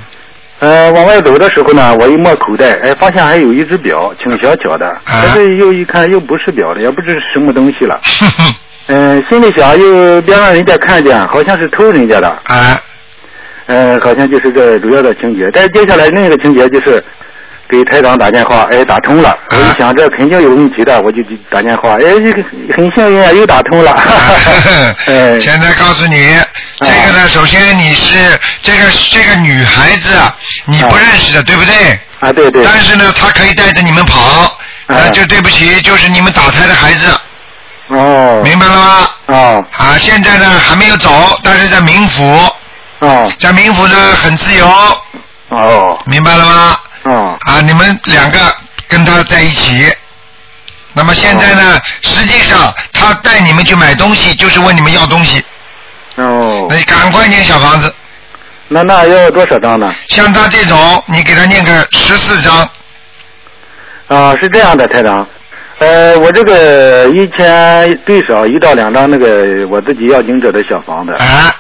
[0.60, 4.98] 呃，往外走的时候呢，我一摸口袋，哎，发现还有一只表，挺小巧的。
[5.04, 8.00] 可是又一看又不是表了，也不知是什么东西了。
[8.88, 12.30] 嗯，心里想又别让人家看见，好像是偷人家的。
[12.46, 12.80] 啊。
[13.68, 15.50] 嗯，好像就是这主要的情节。
[15.54, 17.04] 但是接下来另一个情节就是
[17.68, 19.36] 给台长打电话，哎，打通了。
[19.50, 22.44] 我一想这肯定有问题的，我就打电话，哎，这个
[22.76, 23.92] 很幸运啊，又打通了。
[25.08, 26.38] 哎，现在告诉你，
[26.80, 30.10] 这个呢，首先你是这个这个女孩子，
[30.66, 32.00] 你不认识的，对不对？
[32.20, 32.64] 啊，对对。
[32.64, 34.56] 但是呢，她可以带着你们跑，
[34.88, 37.08] 那就对不起，就是你们打胎的孩子。
[37.88, 38.42] 哦。
[38.44, 39.10] 明白了吗？
[39.26, 39.66] 哦。
[39.76, 41.10] 啊，现在呢还没有走，
[41.44, 42.40] 但是在冥府。
[43.00, 43.32] 哦。
[43.40, 44.68] 在冥府呢很自由。
[45.50, 46.00] 哦。
[46.06, 46.78] 明白了吗？
[47.04, 47.38] 哦。
[47.42, 48.40] 啊，你们两个
[48.88, 49.94] 跟他在一起。
[50.94, 55.44] 那么现在呢，实际上他带你们去买东西，就是问你们要东西。
[56.16, 56.68] 哦。
[56.70, 57.94] 那你赶快念小房子。
[58.68, 59.94] 那那要多少张呢？
[60.08, 62.70] 像他这种，你给他念个十四张。
[64.08, 65.28] 啊，是这样的，台长。
[65.80, 71.12] 呃，我这个一天最少一到两张那个我自己要经者的小房子。
[71.14, 71.54] 啊。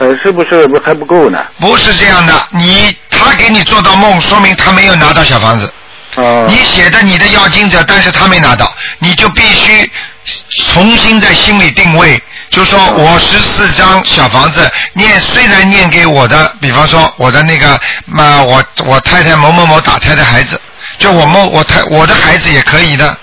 [0.00, 1.44] 呃，是不是还不够呢？
[1.58, 5.70] 不是这样的，你他给你做到梦，说明他没有拿到小房子。
[6.16, 6.46] 哦。
[6.48, 8.66] 你写的你的要经者，但是他没拿到，
[8.98, 9.90] 你就必须
[10.72, 20.58] 重新在心里定位，就说我十四张小房子念，虽然念给我的，比方说我的那个嘛，我我太太某某某打胎的孩子，
[20.98, 23.14] 就我某我太我的孩子也可以的。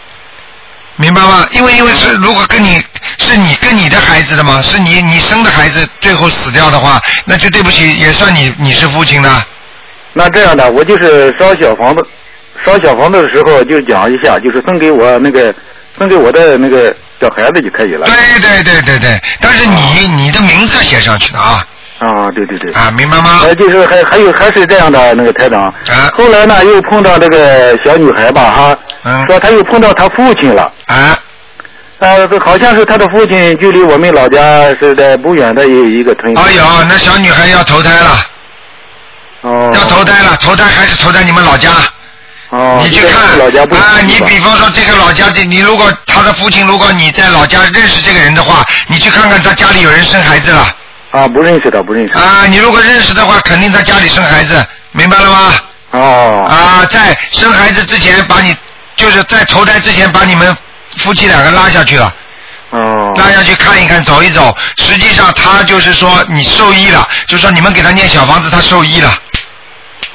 [0.97, 1.47] 明白吗？
[1.51, 2.83] 因为因为是如果跟你
[3.17, 9.29] 是你跟你的孩子的嘛，是你你生的孩子最后死掉的话，那就对不起，也算你你是父亲的。
[10.13, 12.05] 那这样的，我就是烧小房子，
[12.65, 15.53] 烧小房子的时候就讲一下，就是送给我那个
[15.97, 18.07] 送给我的那个小孩子就可以了。
[18.07, 21.63] 对对对对对，但是你你的名字写上去的啊。
[21.99, 22.71] 啊，对对对。
[22.73, 23.39] 啊，明白吗？
[23.43, 25.63] 呃，就是还还有还是这样的那个台长。
[25.63, 25.73] 啊。
[26.15, 28.77] 后来呢，又碰到这个小女孩吧，哈。
[29.03, 29.25] 嗯。
[29.25, 30.71] 说她又碰到她父亲了。
[30.85, 31.17] 啊。
[31.99, 36.37] 呃，好像是她的父亲，距离我们老家是在不远的一一个村。
[36.37, 38.25] 哎呦，那小女孩要投胎了。
[39.41, 39.71] 哦。
[39.73, 41.71] 要投胎了，投胎还是投在你们老家。
[42.51, 42.79] 哦。
[42.83, 50.63] 你去看老家不啊，你比方说这个老家，这你如果他的父亲，如果你在老家认识这个人的话，你去看看他家里有人生孩子了。
[51.17, 52.13] 啊，不认识的，不认识。
[52.13, 55.53] 啊，你如果认识的话，肯定在家里生孩子，明白了吗？
[55.91, 56.47] 哦。
[56.47, 58.55] 啊，在生孩子之前把你，
[58.95, 60.55] 就是在投胎之前把你们
[60.97, 62.13] 夫妻两个拉下去了。
[62.69, 63.11] 哦。
[63.17, 64.55] 拉下去看一看，走一走。
[64.77, 69.11] 实际上他就是说你受益了，就是说你们给他念小房子，他受益了。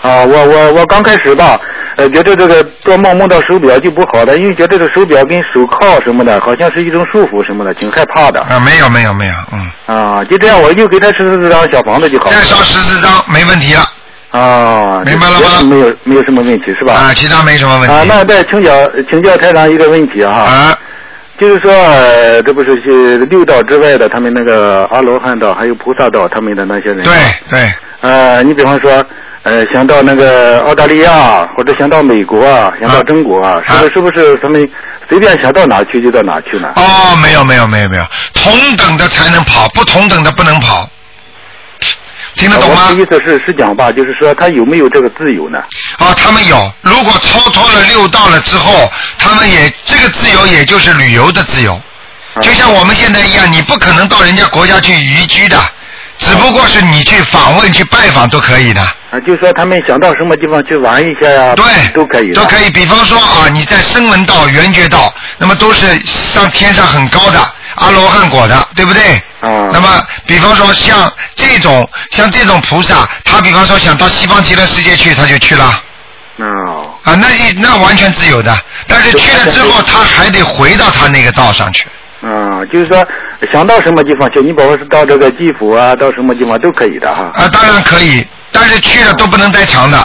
[0.02, 1.58] 啊，我我我刚开始吧，
[1.96, 8.40] 呃，觉得这个做梦梦到手表就不好的，因为觉得这手表跟手铐什么的，好像是一种束缚什么的，挺害怕的。
[8.40, 9.70] 啊，没有没有没有，嗯。
[9.96, 12.32] 啊，就这样，我就给他十四张小房子就好了。
[12.32, 13.82] 再烧十四张，没问题了。
[14.30, 15.62] 啊，明白了吗？
[15.68, 16.94] 没有没有什么问题是吧？
[16.94, 17.94] 啊，其他没什么问题。
[17.94, 18.72] 啊，那再请教
[19.08, 20.32] 请教台长一个问题哈。
[20.32, 20.78] 啊。
[21.38, 27.02] 就是说，呃这不是是六道之外的，他们那个阿罗汉道还有菩萨道，他们的那些人。
[27.02, 27.12] 对
[27.50, 27.72] 对。
[28.00, 29.04] 呃，你比方说，
[29.44, 34.68] 呃，想到那个澳大利亚，或者想到美国啊，想到中国啊，是不是是不是他们
[35.08, 36.72] 随便想到哪去就到哪去呢？
[36.76, 40.88] 哦，没有没有没有没有，同等的才能跑，不同等的不能跑。
[42.34, 42.86] 听得懂吗？
[42.88, 45.58] 我的意思是是讲吧，就是说他有没有这个自由呢？
[45.98, 46.72] 啊，他们有。
[46.80, 51.78] 如果超脱了六道了之后，他们也这个自由也就是旅游的自由，
[52.40, 55.58] 就像我们现在一样，你不可能到人家国家去移居的，
[56.24, 58.80] 只不过是你去访问、去拜访都可以的。
[58.80, 62.70] 啊，就说他们想到什么地方去玩一下呀，对，都可以，都可以。
[62.70, 67.38] 比方说啊，你在声闻道、圆觉道，那么都是上天上很高的
[67.74, 69.02] 阿罗汉果的，对不对？
[69.40, 69.68] 啊。
[69.72, 75.82] 那么，比方说像这种像这种菩萨，他比方说想到西方极乐世界去，他就去了。
[76.38, 76.88] 哦。
[77.04, 77.26] 啊，那
[77.60, 78.56] 那完全自由的，
[78.86, 81.86] 但是去了之后， 他还得回到他那个道上去。
[82.22, 83.04] 啊，就是说
[83.52, 87.30] 想到什么地方去，你包括是到这个地府啊，到什么地方都可以的哈。
[87.34, 89.98] 啊，当然可以，但是去了都不能待长的。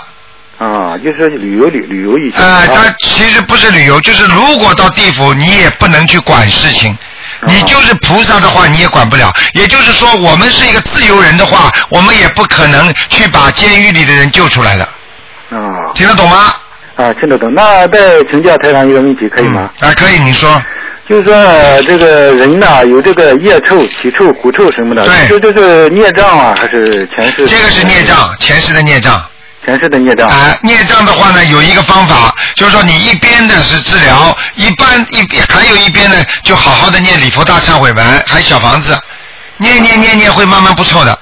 [0.58, 2.44] 啊，就是旅游旅旅游一下。
[2.44, 6.98] 啊，但其实不是旅游，就是如果到地府，你也不能去管事情。
[7.46, 9.32] 你就是菩萨的话，你也管不了。
[9.54, 14.84] 也就是说，我们是一个自由人的话，我们也不可能去把监狱里的人救出来的。
[15.52, 15.94] 啊。
[15.94, 16.52] 听得懂吗？
[16.96, 17.54] 啊，听得懂。
[17.54, 19.70] 那再请教台上一个问题，可以吗？
[19.82, 20.60] 啊，可以，你说。
[21.10, 21.34] 就是说，
[21.84, 27.46] 这个人呐，有这个腋臭、体臭、狐臭什么的，对，这就是孽障啊，还是前世？
[27.48, 29.24] 这个是孽障，前世的孽障。
[29.66, 30.30] 前世的孽障。
[30.30, 38.98] 啊，孽障的话呢，有一个方法，就是说你一边的是治疗，一般一边还有一边呢，就好好的念礼佛大忏悔文，还小房子，
[39.58, 41.18] 念念念念会慢慢不错的。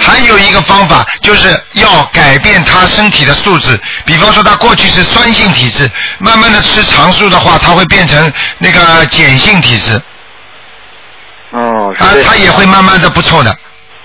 [0.00, 3.78] 还有一个方法，就是要改变他身体的素质。
[4.04, 10.00] 比方说，他过去是酸性体质，慢慢的吃长素的话，他会变成那个碱性体质。
[11.50, 13.54] 哦，啊，他也会慢慢的不错的。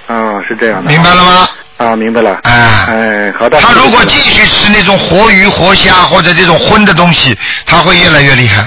[0.07, 0.91] 哦，是这样的。
[0.91, 1.49] 明白了吗？
[1.77, 2.39] 啊，明白了。
[2.43, 2.53] 哎。
[2.87, 3.59] 哎，好的。
[3.59, 8.61] 他如果继续吃那种活鱼、活虾或者这种荤的东西，他会越来越厉害。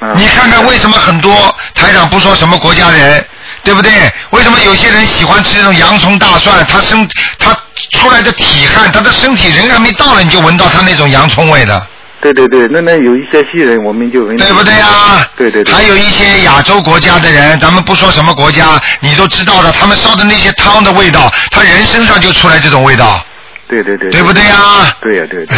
[0.00, 3.22] 啊你看看为什么很多台长不说什么国家人，
[3.62, 3.92] 对不对？
[4.30, 6.64] 为什么有些人喜欢吃这种洋葱、大蒜？
[6.66, 7.56] 他身他
[7.92, 11.86] 出来的体汗，他的身体人还没到呢，你就闻到他那种洋葱味的。
[12.22, 14.36] 对对对，那那有一些西人，我们就闻。
[14.36, 15.26] 对不对呀？
[15.36, 15.72] 对对对。
[15.72, 23.24] 还有一些亚洲国家的人，咱们不说什么国家，你都知道的，他们烧的那些汤的味道，他人身上就出来这种味道。
[23.70, 24.10] 对对对。
[24.10, 24.56] 对不对呀？
[25.00, 25.46] 对呀对。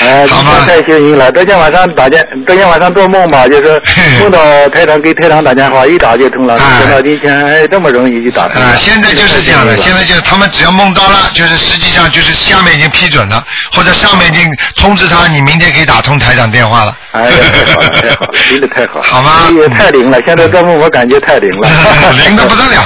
[0.00, 0.64] 哎，好吧。
[0.66, 1.30] 太幸运了！
[1.32, 3.82] 昨天晚上打电，昨天晚上做梦吧，就是
[4.20, 6.54] 梦到台长给台长打电话，一打就通了。
[6.54, 8.68] 没想到今天哎这么容易就打通了。
[8.68, 16.96] 啊，现在就是这样的，现在就是他们只要梦到了，就是实际上就是下面已经批准了，或者上面已经通知他，你明天可以打通台长电话了。
[17.12, 19.02] 哎呀，太好了，太好了，真的太好了。
[19.08, 19.32] 好吗？
[19.58, 21.68] 也太灵了，现在做梦我感觉太灵了。
[22.24, 22.82] 灵的不得了。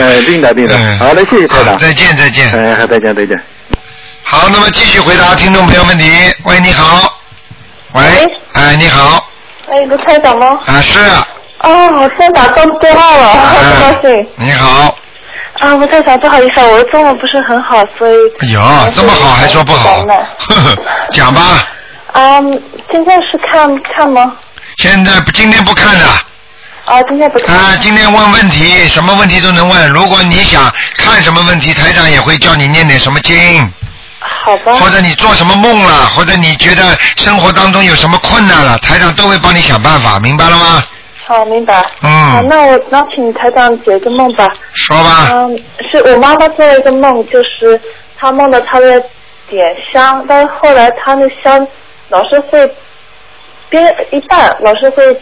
[0.00, 0.78] 哎，灵的灵的。
[0.98, 1.78] 好的，谢谢台长。
[1.78, 2.52] 再见再见。
[2.52, 3.40] 哎，再见再见。
[4.22, 6.10] 好，那么继续回答听众朋友问题。
[6.44, 7.18] 喂，你好。
[7.92, 8.02] 喂。
[8.54, 9.28] 哎，你好。
[9.70, 10.58] 哎，卢台长吗？
[10.66, 10.98] 啊，是。
[11.60, 14.28] 哦，我在打通电话了，好高兴。
[14.36, 14.96] 你好。
[15.60, 18.14] 啊，卢台长，不好意思，我的中文不是很好，所以。
[18.40, 18.60] 哎呦，
[18.94, 19.98] 这么好还说不好？
[20.04, 20.76] 呵呵，
[21.12, 21.62] 讲吧。
[22.12, 24.36] 嗯，今天是看看吗？
[24.78, 26.08] 现在不，今天不看了。
[26.84, 27.56] 啊，今天不看。
[27.56, 29.88] 啊，今天问问题，什么问题都能问。
[29.90, 33.34] 如果你想看什么问题，台长也会叫你念点什么经。
[34.20, 34.74] 好吧。
[34.76, 40.82] 或者你做什么梦了，或者你觉得生活当中有什么困难了，台长都会帮你想办法，明白了吗？
[41.26, 41.82] 好，明白。
[42.02, 42.10] 嗯。
[42.32, 44.46] 好，那我那请台长解个梦吧。
[44.74, 45.30] 说吧。
[45.32, 45.58] 嗯，
[45.90, 47.80] 是我妈妈做了一个梦，就是
[48.18, 49.02] 她梦到她在
[49.48, 51.66] 点香，但是后来她那香
[52.10, 52.70] 老是会
[53.70, 53.80] 憋
[54.10, 55.16] 一半，老是会啊、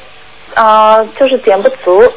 [0.55, 2.12] 呃就是点不足。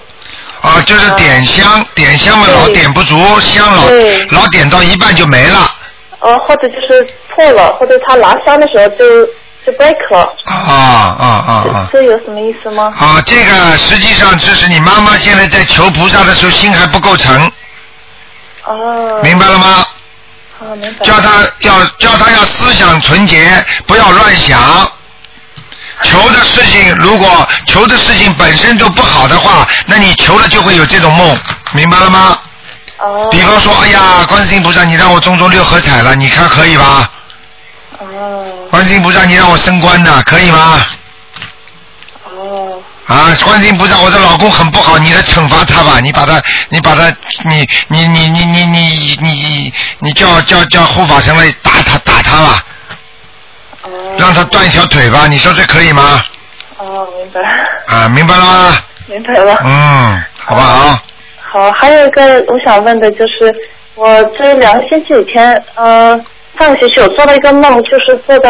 [0.62, 3.84] 啊，就是点香，点香嘛老点不足，香老
[4.32, 5.72] 老点到一半就没了。
[6.20, 9.26] 呃，或者就是错了，或者他拿香的时候就
[9.64, 11.90] 就 break 了，啊啊啊啊！
[11.92, 12.92] 这有什么意思吗？
[12.98, 17.52] 啊，这个实际上就是你妈妈现在在求菩萨的时候心还不够诚，
[18.64, 19.86] 哦，明白了吗？
[20.62, 21.06] 啊，明白。
[21.06, 21.30] 叫他
[21.60, 24.90] 要叫他要思想纯洁，不要乱想。
[26.04, 31.38] 求的事情，如果求的事情本身都不好的话，那你求了就会有这种梦，
[31.74, 32.38] 明白了吗？
[33.00, 33.28] 哦。
[33.32, 37.10] 比方说，哎呀，观世音菩萨，你让我中中六合彩了，你看可以吧？
[38.00, 38.46] 哦。
[38.70, 40.86] 观世音菩萨，你让我升官的，可以吗？
[42.26, 42.82] 哦。
[43.08, 47.08] 啊，观世音菩萨，我的老公很不好，你来惩罚他吧，你把他，你把他，
[47.46, 52.75] 你你你你你你你你叫叫叫护法神来打他打他吧，让
[54.36, 56.22] 他断一条腿吧，你说这可以吗？
[56.78, 57.42] 哦，明白，
[57.88, 58.78] 啊，明白了吗？
[59.08, 59.58] 明白了。
[59.64, 61.00] 嗯，好不好？
[61.40, 63.56] 好，还有一个我想问的就是，
[63.96, 66.20] 我这两个星期以前，呃，
[66.60, 68.50] 上个星期我做了一个梦，就是做到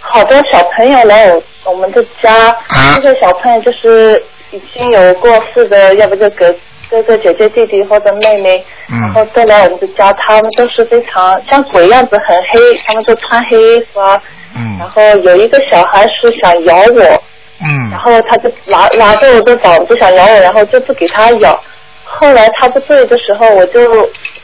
[0.00, 6.54] 好多小朋友来我我们的家，啊这些小朋友就是已经有过世的，要不就哥
[6.90, 14.20] 哥哥姐姐弟弟或者妹妹，嗯然后都来我们的家，他们都是非常像鬼样子，很黑，他们都穿黑衣服啊，
[14.54, 17.22] 嗯然后有一个小孩是想咬我，
[17.60, 21.60] 嗯然后他就拿拿着我的膀子想咬我，然后就不给他咬。
[22.04, 23.80] 后来他不对的时候，我就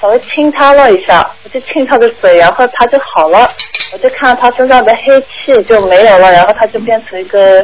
[0.01, 3.51] 稍微亲他了一下，我就亲他的嘴，然后他就好了。
[3.93, 7.63] 我就看到他身上的黑气就没有了，然后他就变成一个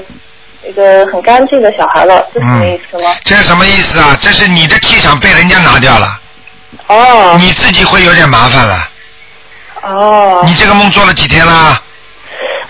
[0.66, 3.14] 一个很干净的小孩了，这什么意思吗？
[3.24, 4.16] 这是什么意思啊？
[4.20, 6.06] 这是你的气场被人家拿掉了，
[6.88, 8.88] 哦你自己会有点麻烦了。
[9.82, 10.42] 哦。
[10.44, 11.80] 你这个梦做了几天啦？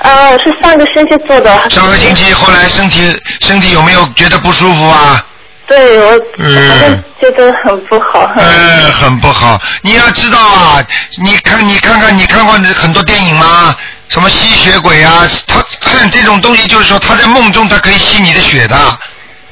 [0.04, 1.70] 啊，我是上个星期做的。
[1.70, 3.00] 上个星期后来身体
[3.40, 5.24] 身体有没有觉得不舒服啊？
[5.66, 8.30] 对我嗯反正觉得很不好。
[8.36, 9.58] 呃，很不好。
[9.80, 10.84] 你要知道啊，
[11.24, 13.74] 你看你看看你看过很多电影吗？
[14.10, 18.76] 什么吸血鬼啊，他看这种东西就是说他在梦中他可以吸你的血的，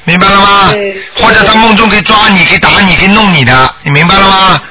[0.03, 0.71] 明白了吗？
[1.15, 4.61] 或者他梦中可以抓你，可以打你，可以弄你的，你明白了吗？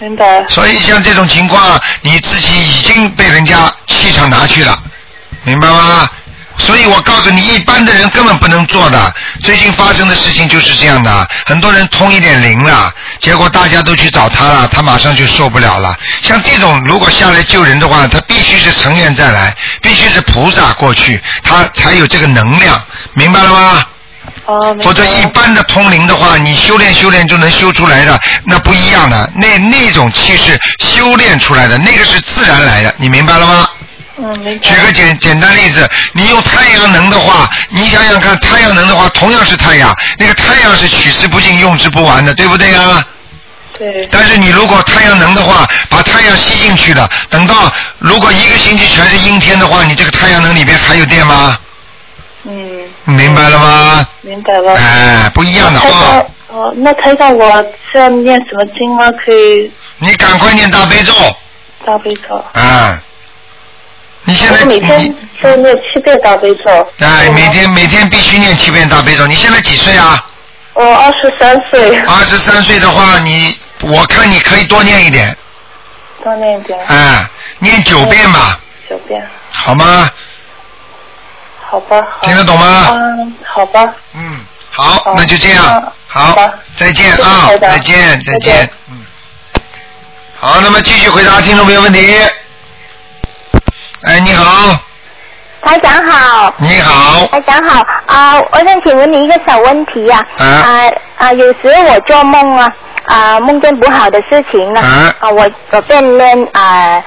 [0.00, 0.44] 明白。
[0.48, 4.76] 所以像这种情况，你自己已经被人家气场拿去了，
[5.48, 6.06] 明白吗？
[6.58, 9.14] 所以我告诉你，一般的人根本不能做的。
[9.42, 15.96] 最近发生的事情就是这样的，很多人通一点灵了，结果大家都去找他了，他马上就受不了了。
[16.20, 22.82] 像这种如果下来救人的话，他必须是成愿再来，必须是菩萨过去，他才有这个能量，
[23.14, 23.86] 明白了吗？
[24.44, 29.32] 哦，否则一般的通灵的话，你修炼修炼就能修出来的，那不一样的。
[29.36, 33.68] 那那种气是修炼出来的，那个是自然来的，你明白了吗？
[34.62, 43.04] 举个简简单例子，你用太阳能的话，你想想看，太阳能的话同样是太阳，那个太阳是取之不尽、用之不完的，对不对啊？
[43.78, 44.08] 对。
[44.10, 51.56] 但是你如果太阳能的话，把太阳吸进去了，等到如果一个星期全是阴天的话，你这个太阳能里边还有电吗？
[52.44, 52.88] 嗯。
[53.04, 54.06] 明白了吗？
[54.22, 54.74] 明白了。
[54.74, 56.22] 哎，不一样的台啊。
[56.48, 57.62] 哦，那台长，我
[57.92, 59.10] 需要念什么经吗？
[59.24, 61.12] 可以你赶快念大悲咒
[61.86, 62.44] 大悲咒。
[62.52, 63.00] 啊！
[64.28, 66.64] 你现在我每天在念七遍大悲咒。
[66.98, 69.26] 哎，每天每天必须念七遍大悲咒。
[69.26, 70.22] 你现在几岁啊？
[70.74, 71.98] 我二十三岁。
[72.00, 75.34] 二十三岁的话，你我看你可以多念一点，
[76.22, 76.78] 多念一点。
[76.88, 77.26] 哎，
[77.58, 79.26] 念九遍吧，九遍。
[79.48, 80.10] 好吗？
[81.70, 81.96] 好吧。
[82.10, 83.94] 好听得懂吗嗯，好吧。
[84.12, 86.36] 嗯，好，那就这样，好，
[86.76, 89.00] 再见啊再见，再见，嗯。
[90.38, 92.14] 好，那么继续回答听众朋友问题。
[94.04, 94.78] 哎，你好，
[95.62, 96.54] 台长好。
[96.58, 97.26] 你好。
[97.26, 100.44] 台长好啊、我想请问你一个小问题呀、啊。
[100.44, 102.72] 啊啊，有时我做梦啊
[103.06, 107.02] 啊，梦见不好的事情啊啊，我我便念啊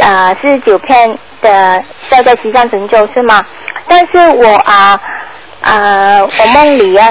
[0.00, 1.10] 啊四十九片
[1.42, 3.44] 的在在西藏神咒是吗？
[3.88, 5.00] 但是我啊
[5.62, 7.08] 啊，我梦里啊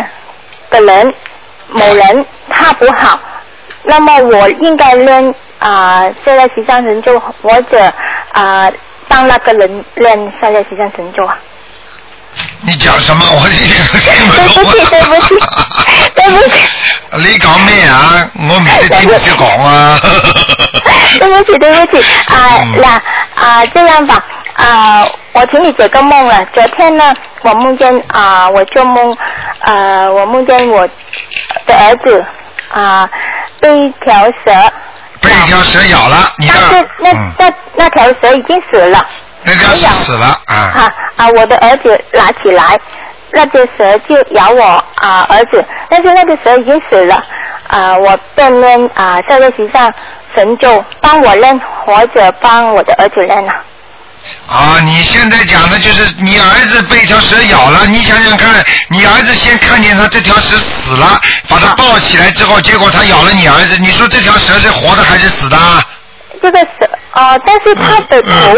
[0.69, 1.13] 的人
[1.67, 3.19] 某人他不好，
[3.83, 7.93] 那么我应该念啊消灾吉祥神咒或者
[8.31, 8.71] 啊
[9.07, 11.37] 帮那个人练消灾吉祥神咒啊？
[12.61, 13.25] 你讲什么？
[13.31, 13.47] 我。
[13.47, 15.35] 对不起，对不起，
[16.15, 16.59] 对不起。
[17.11, 18.29] 你講咩啊？
[18.35, 19.99] 我唔識聽唔識講啊。
[21.19, 24.23] 对不起，对不起啊，那啊这样吧
[24.55, 26.45] 啊，我请你解个梦了。
[26.53, 29.15] 昨天呢，我梦见啊，我做梦
[29.61, 30.87] 啊，我梦见我
[31.65, 32.25] 的儿子
[32.71, 33.09] 啊
[33.59, 34.71] 被一条蛇，
[35.21, 39.05] 被一条蛇咬了，你但看是那、那那条蛇已经死了。
[39.43, 40.55] 那条蛇死了啊。
[40.55, 41.29] 啊啊！
[41.29, 42.77] 我的儿子拿起来，
[43.31, 44.63] 那只蛇就咬我
[44.95, 47.21] 啊儿子，但是那个蛇已经死了
[47.67, 49.93] 啊，我便念啊这个实上
[50.35, 53.63] 神咒帮我认或者帮我的儿子认啊。
[54.47, 65.57] 啊，你现在讲的就是你儿子被一条蛇咬了，你想想看，你儿子先看见他这条蛇死了，把他抱起来之后，结果他咬了你儿子，你说这条蛇是活的还是死的？
[66.41, 68.57] 这个蛇啊，但是他的头，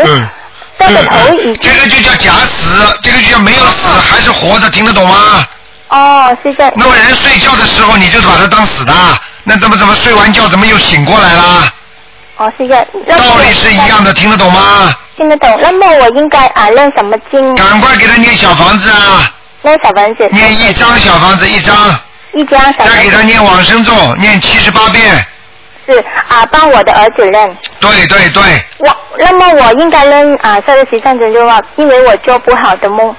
[0.78, 5.46] 他的头已经这个就叫假死，这个就叫没有死，还是活的，听得懂吗？
[5.88, 6.72] 哦，谢谢。
[6.76, 8.94] 那么人睡觉的时候你就把他当死的，
[9.44, 11.74] 那怎么怎么睡完觉怎么又醒过来了？
[12.38, 12.88] 哦，谢谢。
[13.18, 14.94] 道理是一样的，听得懂吗？
[15.20, 15.54] 听得懂。
[15.62, 17.56] 那么我应该啊念什么经？
[17.56, 19.30] 赶快给他念小房子啊！
[19.62, 20.26] 念小房子。
[20.32, 21.76] 念一张小房子一张。
[22.32, 22.96] 一张小房子。
[22.96, 25.04] 再给他念往生咒，念七十八遍。
[25.86, 25.98] 是
[26.30, 27.58] 啊，帮我的儿子认。
[27.82, 28.42] 对对对。
[28.78, 33.14] 我那么我应该念啊这个实战针咒啊，因为我做不好的梦。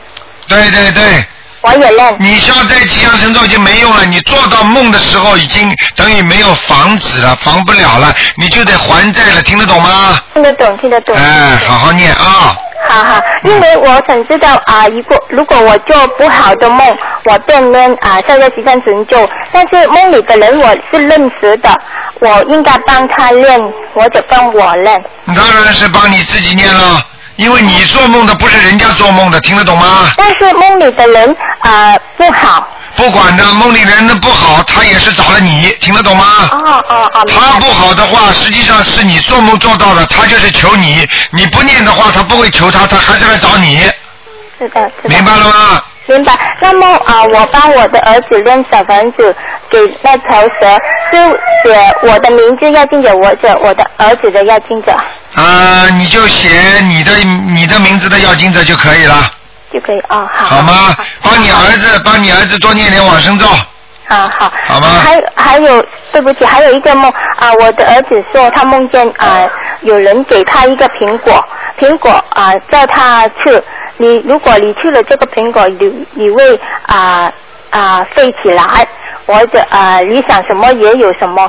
[0.48, 1.24] 对对对。
[1.62, 2.16] 我也认。
[2.18, 10.20] 你消灾吉祥神咒已经没用了，你做到梦的时候已经等于没有防止了，防不了了，你就得还债了，听得懂吗？
[10.34, 11.14] 听得懂，听得懂。
[11.16, 12.56] 哎，好好念啊。
[12.88, 21.78] 好好，因为我想知道啊，如果如果我做不好的梦，我便念啊这个吉祥神咒，但是梦里的人我是认识的，
[22.20, 23.61] 我应该帮他练，
[23.94, 24.96] 或者帮我练。
[25.26, 27.00] 当然是帮你自己念了。
[27.41, 30.11] 因为你做梦的不是人家做梦的，听得懂吗？
[30.18, 32.68] 但是梦里的人啊不好。
[32.97, 36.26] 不管的，梦里人的不好，他也是找了你，听得懂吗？
[36.53, 37.24] 哦哦哦。
[37.26, 41.09] 他不好的话，实际上是你做梦做到的，他就是求你。
[41.30, 43.78] 你不念的话，他不会求他，他还是来找你。
[44.59, 45.09] 是的，是的。
[45.09, 45.82] 明白了吗？
[46.09, 46.36] 明白。
[46.61, 49.34] 那么啊，我帮我的儿子扔小房子，
[49.70, 50.78] 给那条蛇，
[51.11, 51.18] 就
[51.64, 54.95] 写我的名字要进者，我者我的儿子的要进者。
[55.35, 56.49] 啊，你就写
[56.83, 57.12] 你的
[57.53, 59.14] 你的名字的要经者就可以了。
[59.72, 60.57] 就可以哦，好。
[60.57, 60.97] 好吗？
[61.22, 63.47] 帮你儿子，帮你儿子多念点往生咒。
[64.09, 64.53] 啊好。
[64.66, 64.89] 好吗？
[65.05, 69.49] 还还有，对不起，还有一个梦啊，我的儿子说他梦见啊，
[69.83, 71.43] 有人给他一个苹果，
[71.78, 73.62] 苹果啊叫他吃，
[73.99, 77.33] 你如果你吃了这个苹果，你你会啊
[77.70, 78.85] 啊飞起来，
[79.26, 81.49] 或者啊你想什么也有什么。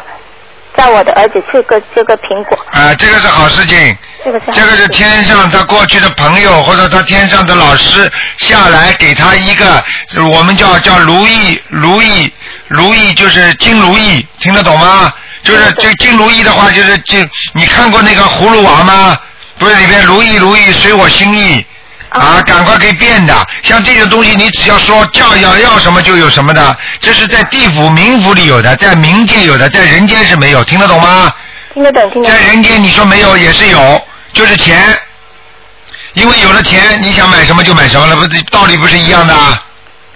[0.78, 2.58] 叫我的儿子吃个这个苹果。
[2.72, 3.98] 啊，这个是好事情。
[4.24, 4.46] 这个是。
[4.52, 9.84] 这个是天上他过去的朋友或者他天上的老师下来给他一个，
[10.32, 12.32] 我们叫叫如意如意
[12.68, 15.12] 如意就是金如意，听得懂吗？
[15.44, 19.18] 就是这金如意的话就是金，你看过那个葫芦娃吗？
[19.58, 21.66] 不是里面如意如意随我心意。
[22.12, 31.34] 啊，赶快可以变的，像这种东西，你只要说叫要要什么就有什么的，这是在地府冥府里有的，在冥界有的，在人间是没有，听得懂吗？
[31.74, 32.38] 听得懂，听得懂。
[32.38, 34.02] 在人间你说没有也是有，
[34.34, 34.78] 就是钱，
[36.14, 39.34] 因为有了钱，你想买什么就买什么了，不道理不是一样的？
[39.34, 39.60] 啊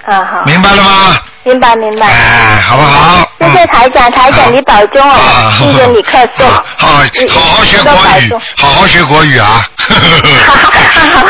[0.05, 0.43] 好。
[0.45, 1.17] 明白了吗？
[1.45, 2.07] 明白明白。
[2.07, 3.29] 哎，好不好？
[3.39, 6.43] 谢谢台长，台长你保重啊，谢谢你客气。
[6.77, 9.69] 好，好好学国语，好好学国语啊。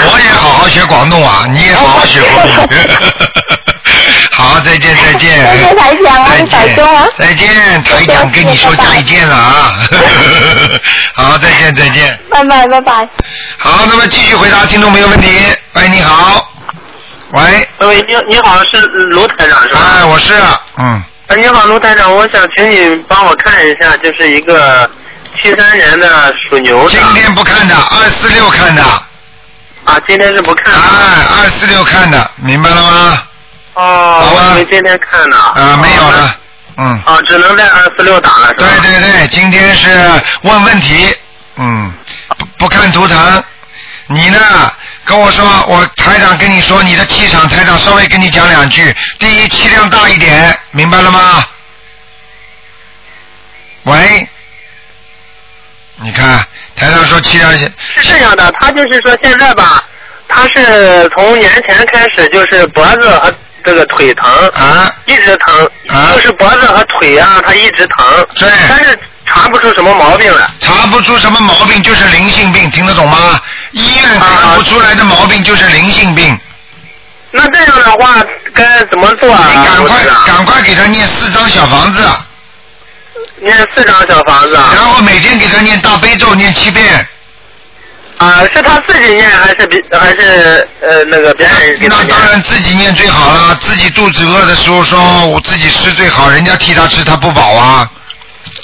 [0.08, 2.52] 我也好好学广东话，你也好好学国语。
[4.32, 5.60] 好，再见再见。
[5.60, 7.08] 谢谢台长啊，你保重啊。
[7.18, 9.74] 再见，台长跟你说再见了啊。
[11.16, 12.18] 好，再见再见。
[12.32, 13.08] 拜拜拜拜。
[13.58, 15.30] 好，那么继续回答听众朋友问题。
[15.74, 16.55] 喂，你好。
[17.36, 17.70] 喂。
[17.80, 19.80] 喂，你你好，是卢台长是吧？
[19.98, 20.34] 哎，我是，
[20.78, 21.04] 嗯。
[21.28, 24.90] 哎，你好，卢台长，我想请你帮我看一下，就是一个
[25.42, 26.90] 七三年的属牛的。
[26.90, 28.84] 今天不看的，二四六看的。
[29.84, 30.74] 啊，今天是不看。
[30.74, 30.82] 哎，
[31.42, 33.24] 二四六看的，明白了吗？
[33.74, 35.38] 哦，我以为今天看的。
[35.38, 36.38] 啊，没有了，
[36.78, 37.02] 嗯。
[37.06, 38.68] 啊，只能在二四六打了，是吧？
[38.82, 39.90] 对对对，今天是
[40.44, 41.14] 问问题，
[41.58, 41.94] 嗯，
[42.38, 43.44] 不不看图腾，
[44.08, 44.40] 你呢？
[45.06, 48.94] 跟我说，我台长跟你说，你的气场，台长稍微跟你讲两句。
[49.20, 51.46] 第一，气量大一点，明白了吗？
[53.84, 54.28] 喂，
[55.98, 56.40] 你看，
[56.76, 59.84] 台长说气量是这样的，他就是说现在吧，
[60.28, 63.32] 他是从年前开始就是脖子和
[63.64, 68.28] 这个腿疼啊，一直疼，啊就是脖子和腿啊，他一直疼。
[68.36, 68.50] 对。
[68.68, 69.00] 但是。
[69.28, 73.42] 查不出什么毛病来，查不出什么毛病就是灵性病，听得懂吗？
[73.76, 76.40] 医院看不出来的毛病就是灵性病。
[77.32, 78.24] 那这样的话
[78.54, 79.46] 该怎么做啊？
[79.50, 82.02] 你赶快赶快给他念四张小房子。
[83.42, 84.54] 念四张小房子。
[84.54, 87.06] 然后每天给他念大悲咒，念七遍。
[88.18, 91.78] 啊，是他自己念还是别还是呃那个别人？
[91.82, 97.92] 那当然自己念最好了，自己肚子饿的时候说我自己吃最好，人家替他吃他不饱啊。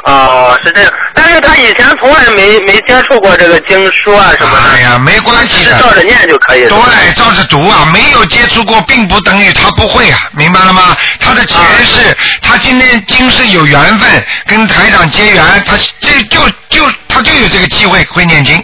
[0.04, 4.72] 哦，是这样，但是他以前从来没没接触过这个经书啊什么的。
[4.74, 6.68] 哎呀，没关系的，照着念就可以。
[6.68, 10.98] 对，照着读啊，没有接触过，并不等于他不会啊，明白了吗？
[11.20, 18.56] 他的前世，他今天今世有缘分跟台长结缘，他这就就他就有这个机会会念经。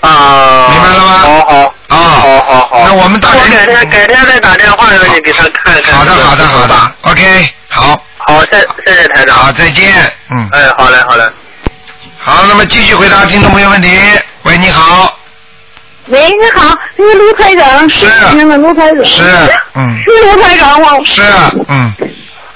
[0.00, 1.18] 啊，明白了吗？
[1.18, 2.82] 好好啊，好好好。
[2.86, 5.94] 那我们到我改天改天再打电话让你给他看看。
[5.94, 8.04] 好的，好的，好的，OK，好。
[8.26, 9.36] 好，谢谢谢台长。
[9.36, 9.92] 好，再见。
[10.30, 10.48] 嗯。
[10.52, 11.24] 哎，好嘞，好嘞。
[12.18, 13.88] 好，那么继续回答听众朋友问题。
[14.44, 15.18] 喂，你好。
[16.08, 17.88] 喂，你好，是卢台长。
[17.88, 18.06] 是。
[18.34, 19.04] 那个卢台长。
[19.04, 19.22] 是，
[19.74, 19.98] 嗯。
[20.02, 20.88] 是卢台长吗？
[21.04, 21.22] 是，
[21.68, 21.92] 嗯。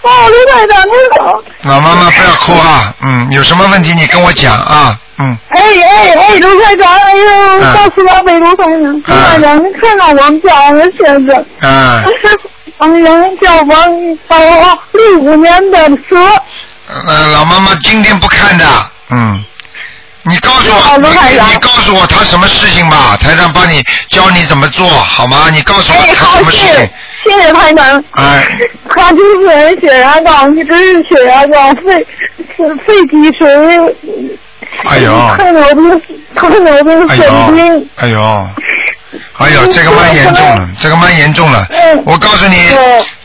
[0.02, 1.42] 哦，卢台长，你好。
[1.62, 5.36] 老妈妈不要哭啊，嗯，有什么问题你跟我讲啊，嗯。
[5.48, 11.44] 哎哎哎，卢台长，哎呦，告诉我北卢台长，卢台长，你看看我们家的现在。
[11.60, 12.04] 嗯。
[12.78, 14.36] 哎呀，叫王宝
[14.92, 16.16] 六五年的蛇。
[17.06, 18.64] 呃，老妈妈今天不看的，
[19.10, 19.44] 嗯。
[20.22, 25.48] 你告诉我，你你告诉我他什么事情吧，台长帮你教你怎么做好吗？
[25.50, 26.90] 你告诉我他什么事情。
[27.24, 28.04] 谢谢台长。
[28.12, 28.46] 哎。
[28.90, 32.06] 他就是血压高，一直是血压高，肺
[32.56, 33.48] 是肺积水。
[34.88, 35.12] 哎呦。
[35.36, 36.02] 糖尿病，
[36.34, 37.90] 糖尿病生病。
[37.96, 38.08] 哎呦。
[38.08, 38.48] 哎呦，
[39.72, 41.66] 这个蛮严重了，这个蛮严重了。
[42.04, 42.56] 我告诉你，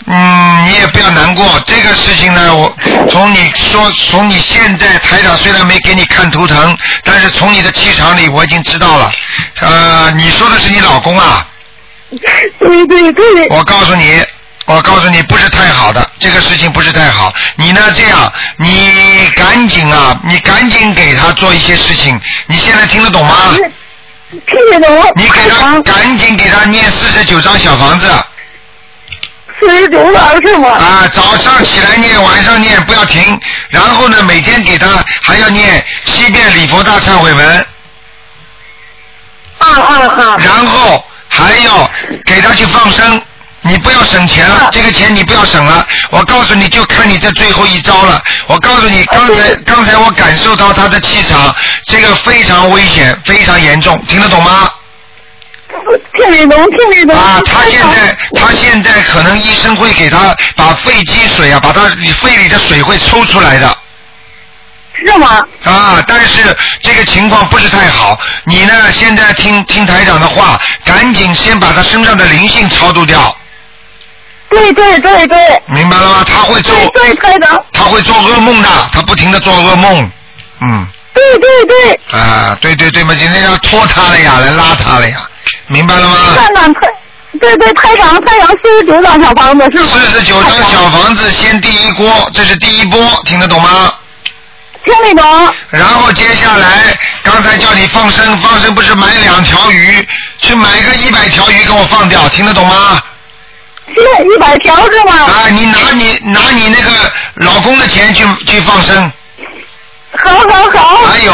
[0.05, 1.59] 嗯，你也不要难过。
[1.65, 2.75] 这个事情呢，我
[3.09, 9.11] 从你说，从你现在台长虽然没给你看图腾，但是从你的气场里我已经知道了。
[9.59, 11.47] 呃，你说的是你老公啊？
[12.59, 13.47] 对对对。
[13.49, 14.21] 我告诉你，
[14.65, 17.33] 我告诉你，不是太好的，这个事情不是太好。
[17.55, 22.19] 你呢，这样，你赶紧啊，你赶紧给他做一些事情。
[22.47, 23.35] 你现在听得懂吗？
[25.15, 28.09] 你给他赶紧给他念四十九张小房子。
[29.59, 30.69] 四十九张是吗？
[30.69, 33.39] 啊，早上起来念，晚上念，不要停。
[33.69, 34.87] 然后呢，每天给他
[35.21, 37.65] 还要念七遍礼佛大忏悔文。
[39.59, 40.37] 啊啊啊！
[40.39, 41.89] 然后还要
[42.25, 43.21] 给他去放生。
[43.65, 45.87] 你不要省钱了，这个钱你不要省了。
[46.11, 48.21] 我告诉你就看你这最后一招了。
[48.47, 51.55] 我告诉你，刚才刚才我感受到他的气场，
[51.85, 54.69] 这个非常危险，非常严重，听得懂吗？
[56.15, 57.17] 听得懂，听得懂。
[57.17, 61.81] 啊，他现在他现在可能医生会给他把肺积水啊，把他
[62.21, 63.77] 肺里的水会抽出来的。
[64.93, 65.41] 是吗？
[65.63, 68.19] 啊，但是这个情况不是太好。
[68.45, 73.35] 你呢，现在听听台长的话，赶紧先把他身上的灵性超度掉。
[74.53, 75.61] 对对对对。
[75.67, 76.25] 明白了吗？
[76.27, 76.73] 他会做。
[76.93, 77.65] 对对的。
[77.73, 80.11] 他会做噩梦的，他不停的做噩梦，
[80.61, 80.87] 嗯。
[81.13, 82.19] 对对对。
[82.19, 85.17] 啊，对对对嘛，今天要拖他了呀，来拉他了呀，
[85.67, 86.15] 明白了吗？
[86.35, 86.81] 看看太，
[87.39, 89.89] 对对，太阳太阳四十九张小房子是吗？
[89.93, 93.93] 四十九张小房子先第一锅，这是第一波，听得懂吗？
[94.85, 95.53] 听得懂。
[95.69, 100.07] 然后接下来，刚才叫你放生，放生不是买两条鱼，
[100.41, 103.01] 去买个一百条鱼给我放掉，听得懂吗？
[103.87, 105.13] 是一百条是吗？
[105.13, 109.11] 啊，你拿你拿你那个老公的钱去去放生。
[110.15, 110.95] 好好好。
[111.07, 111.33] 还有，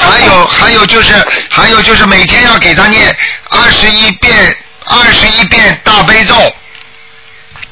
[0.00, 1.12] 还有还有就是
[1.50, 3.14] 还有就是每天要给他念
[3.50, 4.56] 二十一遍
[4.86, 6.34] 二十一遍大悲咒。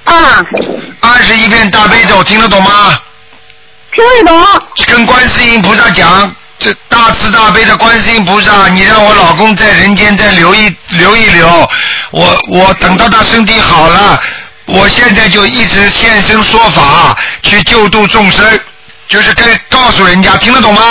[0.05, 0.43] 啊。
[1.01, 3.01] 二十一遍大悲咒听得懂吗？
[3.93, 4.45] 听得懂。
[4.87, 11.71] 跟观世音菩萨讲，这大慈大悲的观世音菩萨，你让我老公在人间再留一留一留，
[12.11, 14.21] 我我等到他身体好了，
[14.67, 18.61] 我现在就一直现身说法，去救度众生，
[19.09, 20.83] 就是跟告诉人家，听得懂吗？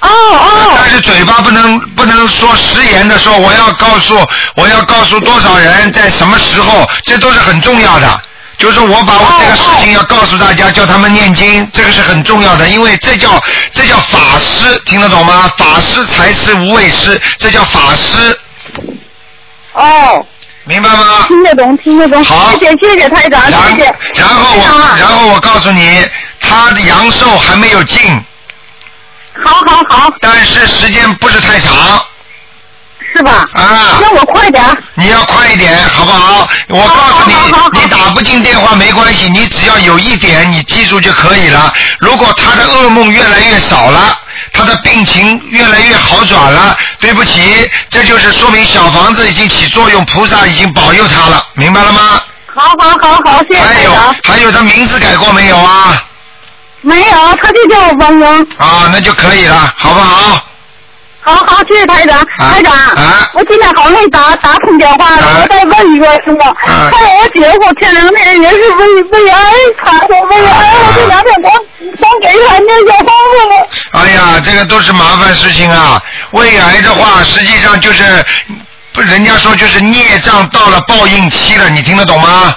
[0.00, 0.78] 哦哦。
[0.78, 8.20] 但是嘴巴不能不能说食言的说，我要告诉我要告诉多少人在什么时候，这都是很重要的。
[8.58, 13.38] 就是我把我这个事情要告诉大家，叫他们念经，这个是很重要的，因为这叫
[13.74, 15.50] 这叫法师，听得懂吗？
[15.58, 18.40] 法师才是无畏师，这叫法师。
[19.76, 20.26] 哦。
[20.64, 21.24] 明白吗？
[21.28, 22.24] 听得懂，听得懂。
[22.24, 23.94] 好，谢谢谢谢台长，谢谢。
[24.16, 26.04] 然后我，然后我告诉你，
[26.40, 28.00] 他的阳寿还没有尽。
[29.44, 30.12] 好好好。
[30.20, 32.04] 但是时间不是太长。
[33.14, 33.46] 是吧？
[33.54, 33.96] 啊！
[34.00, 34.62] 那我快点。
[34.94, 36.48] 你要快一点，好不好？
[36.68, 41.72] 我告诉你，你打不进电话没关系，你只要有一点你记住就可以了。
[41.98, 44.18] 如果他的噩梦越来越少了，
[44.52, 46.76] 他的病情越来越好转了，
[47.06, 52.20] 对不起，这就是说明小房子已经起作用，菩萨已经保佑他了，明白了吗？
[52.52, 53.92] 好好好好，谢谢还有
[54.24, 56.02] 还有，他名字改过没有啊？
[56.80, 58.48] 没有，他就叫王英。
[58.58, 60.44] 啊，那就可以了，好不好？
[61.26, 62.24] 好好，谢谢台长。
[62.38, 62.72] 台长，
[63.34, 66.56] 我今天好没打打通电话了，我再问一个什么？
[66.62, 69.42] 看我姐夫前两天也是胃胃癌，
[69.84, 71.52] 他说胃癌，我这两天光
[71.98, 73.68] 光给他念小房子了。
[73.90, 76.00] 哎呀，这个都是麻烦事情啊！
[76.30, 78.04] 胃癌的话，实际上就是
[78.92, 82.56] 不，人家说就是孽障到了报应期了，你听得懂吗？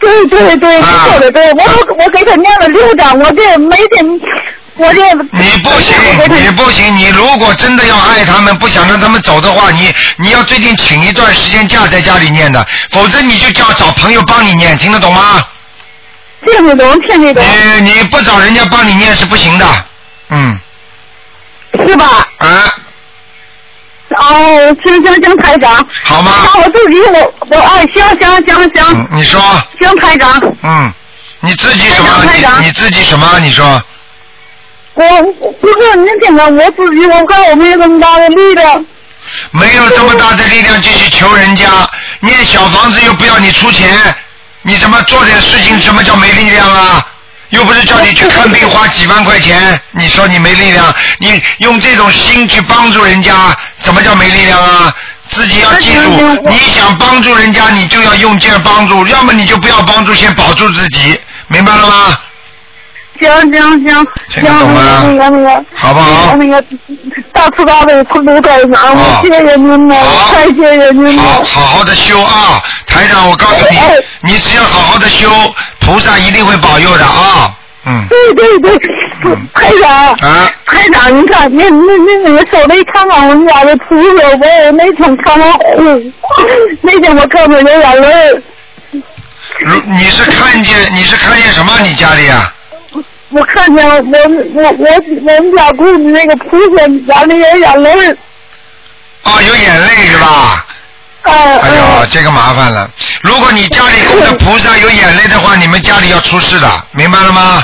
[0.00, 1.64] 对对对，你说的对，我
[1.98, 4.20] 我给他念了六张，我这每天
[4.78, 5.96] 你不行，
[6.30, 15.44] 你不行，你如果真的要爱他们，不想让他们走的话，你你要最近请一段时间假在家里念的，否则你就叫找朋友帮你念，听得懂吗？
[16.46, 17.44] 听得懂，听得懂。
[17.82, 19.66] 你你不找人家帮你念是不行的，
[20.30, 20.60] 嗯。
[21.86, 22.28] 是吧？
[22.38, 22.74] 啊。
[24.16, 25.86] 哦，行行行，台长。
[26.04, 26.32] 好吗？
[26.54, 29.08] 那我自己我我哎，行行行行。
[29.10, 29.40] 你说。
[29.80, 30.40] 行，台长。
[30.62, 30.92] 嗯，
[31.40, 32.24] 你自己什么？
[32.24, 33.38] 你你自己什么？
[33.40, 33.82] 你说。
[34.98, 38.84] 我不是你听看我自己，我看我没有这么大的力量。
[39.52, 41.66] 没有这么大的力量，就去求人家
[42.20, 43.96] 念小房子，又不要你出钱，
[44.62, 45.78] 你怎么做点事情？
[45.80, 47.06] 什么叫没力量啊？
[47.50, 50.92] 又不是叫你去看病花几万块钱，你说你没力量？
[51.18, 54.92] 你用这种心去帮助人家，怎么叫没力量啊？
[55.30, 62.18] 自己要记住，你想帮助人家，你就要用劲帮助，要么你就不要帮助，先保住自己，明白了吗？
[63.18, 66.36] 行行行，行那个那个，好不好？
[66.36, 66.62] 那个
[67.32, 69.96] 大慈大悲普度台长，我谢谢您了，
[70.32, 71.22] 太谢谢您了。
[71.22, 73.78] 好，好好的修啊，台长，我告诉你，
[74.32, 75.28] 你只要好好的修，
[75.80, 77.54] 菩萨一定会保佑的啊。
[77.86, 78.06] 嗯。
[78.08, 78.78] 对对对，
[79.54, 79.90] 台长。
[80.30, 80.50] 啊。
[80.66, 85.58] 台长，你看，您您您那个手里看看我们家的图片，我那天看完，
[86.82, 88.42] 那天我看到有眼泪。
[89.60, 91.72] 如你是看见你是看见什么？
[91.82, 92.54] 你家里啊？
[93.30, 94.00] 我看见我我
[94.54, 98.16] 我我们家供的那个菩萨眼里有眼泪。
[99.24, 100.66] 哦，有眼泪是吧？
[101.24, 101.32] 哦。
[101.62, 102.90] 哎呦，这个麻烦了。
[103.22, 107.62] 如果你家里供的菩萨有眼泪的话，你们家里要出事的，明白了吗？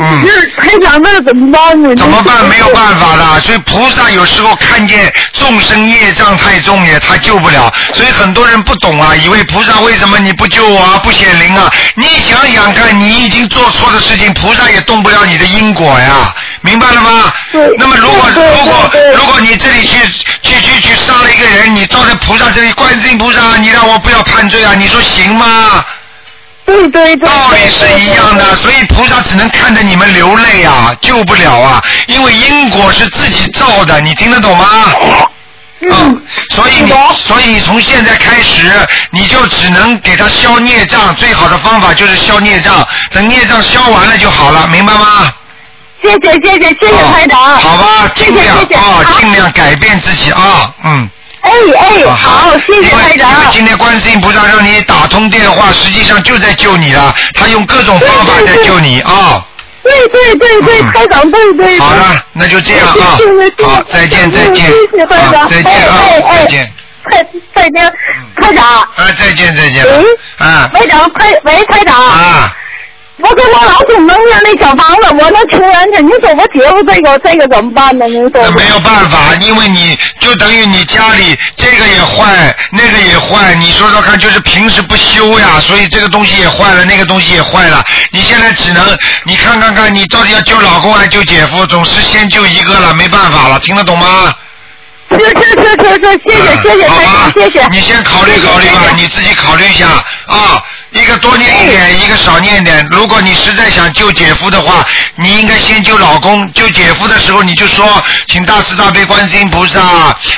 [0.00, 0.26] 嗯。
[0.56, 1.94] 台长，那怎么办呢？
[1.96, 2.46] 怎么办？
[2.48, 3.40] 没有办法的。
[3.40, 7.72] 所以菩萨有时候看见众生业障太重也，他救不了。
[7.92, 11.70] 所以很多人不懂啊，以为菩萨为什么你不救我啊，不显灵啊？
[11.94, 17.32] 你想想看，你已经做错的事情，菩萨也动不了你的因果呀，明白了吗？
[17.78, 19.96] 那么如果如果如果你这里去
[20.42, 24.74] 去去去杀了一个人，你到在菩萨这里，观世音菩萨，你让我不要判罪啊？
[24.76, 25.84] 你说行吗？
[26.70, 34.66] 对对对，道理是一样的，所以菩萨只能看着你们流泪啊，救不了啊，因为因果是自己造的，你听得懂吗？
[35.82, 38.70] 嗯，所以你，所以你从现在开始，
[39.10, 45.32] 你就只能给他消孽障，最好的方法就是消孽障，等孽障消完了就好了，明白吗？
[46.02, 47.58] 谢谢谢谢谢谢台长。
[47.58, 51.10] 好吧，尽量啊，尽量改变自己啊，嗯。
[51.42, 53.30] 哎哎，好，谢谢台长。
[53.32, 57.14] 因为今天观世音菩萨让你打通电话，实际上就在救你了。
[57.34, 59.44] 他用各种方法在救你啊。
[59.82, 61.78] 对对对对，台长对对。
[61.78, 63.16] 好了，那就这样啊。
[63.64, 64.66] 好，再见再见。
[64.66, 65.48] 谢谢台长。
[65.48, 66.72] 再见啊，再见。
[67.10, 67.92] 再再见，
[68.36, 68.64] 台长。
[68.66, 69.82] 啊，再见再见。
[69.84, 70.04] 喂。
[70.36, 70.70] 啊。
[70.74, 71.96] 台长，快喂，台长。
[71.96, 72.54] 啊。
[73.22, 76.02] 我跟我老公能念那小房子，我能求人去。
[76.02, 78.06] 你说我姐夫这个这个怎么办呢？
[78.06, 78.30] 你说。
[78.34, 83.54] 那没有办法，因为你就等于你家里这个也坏，那个也坏。
[83.56, 87.84] 你说说看，就是平时不修呀，所以这个东西也坏了，那个东西也坏了。
[88.10, 91.66] 你现在只能你看看看，你到底要救老公还是救姐夫？
[91.66, 94.34] 总是先救一个了，没办法了，听得懂吗？
[95.10, 97.66] 是是是是是，谢谢谢谢台长，谢谢。
[97.70, 99.86] 你先考虑考虑吧，你自己考虑一下
[100.26, 100.62] 啊。
[100.92, 102.84] 一个多念一点，一个少念点。
[102.90, 104.84] 如果你实在想救姐夫的话，
[105.16, 106.52] 你应该先救老公。
[106.52, 109.80] 救姐夫的时候，你就说，请大慈大悲观世音菩萨，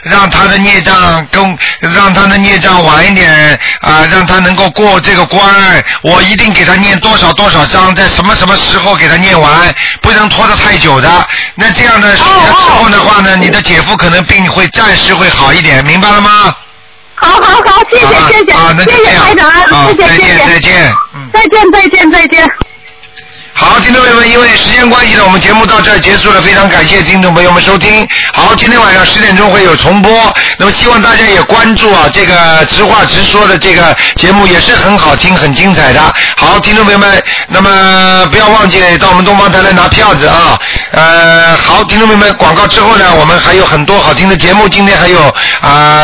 [0.02, 5.42] 让他的孽障更，让他的孽障晚一点啊，让他能够过这个关。
[6.02, 11.28] 我一定给他念多少多少章，在什么什么时候给他念完，不能拖得太久的。
[11.54, 16.54] 那这样的时候的话呢，你的姐夫可能病会暂时会好一点，明白了吗？
[17.22, 18.52] 好好好，谢谢谢谢，
[18.84, 19.50] 谢谢台长，
[19.96, 20.92] 谢谢谢谢，再见，
[21.32, 22.44] 再见再见再见。
[23.54, 28.08] 好，听众朋友们，因为时间关系呢，我们节目到这儿结束了，非常感谢听众朋友们收听。
[28.32, 30.10] 好，今天晚上十点钟会有重播，
[30.58, 36.00] 那么希望大家也关注啊，这个直话直说的这个节目也是很好听、很精彩的。
[36.36, 40.58] 好，听众朋友们，那么不要忘记到我们东方台来拿票子啊。
[40.90, 45.20] 呃，好，听众朋友们，广告之后呢，我们还有很多好听的节目，今天还有
[45.60, 46.00] 啊。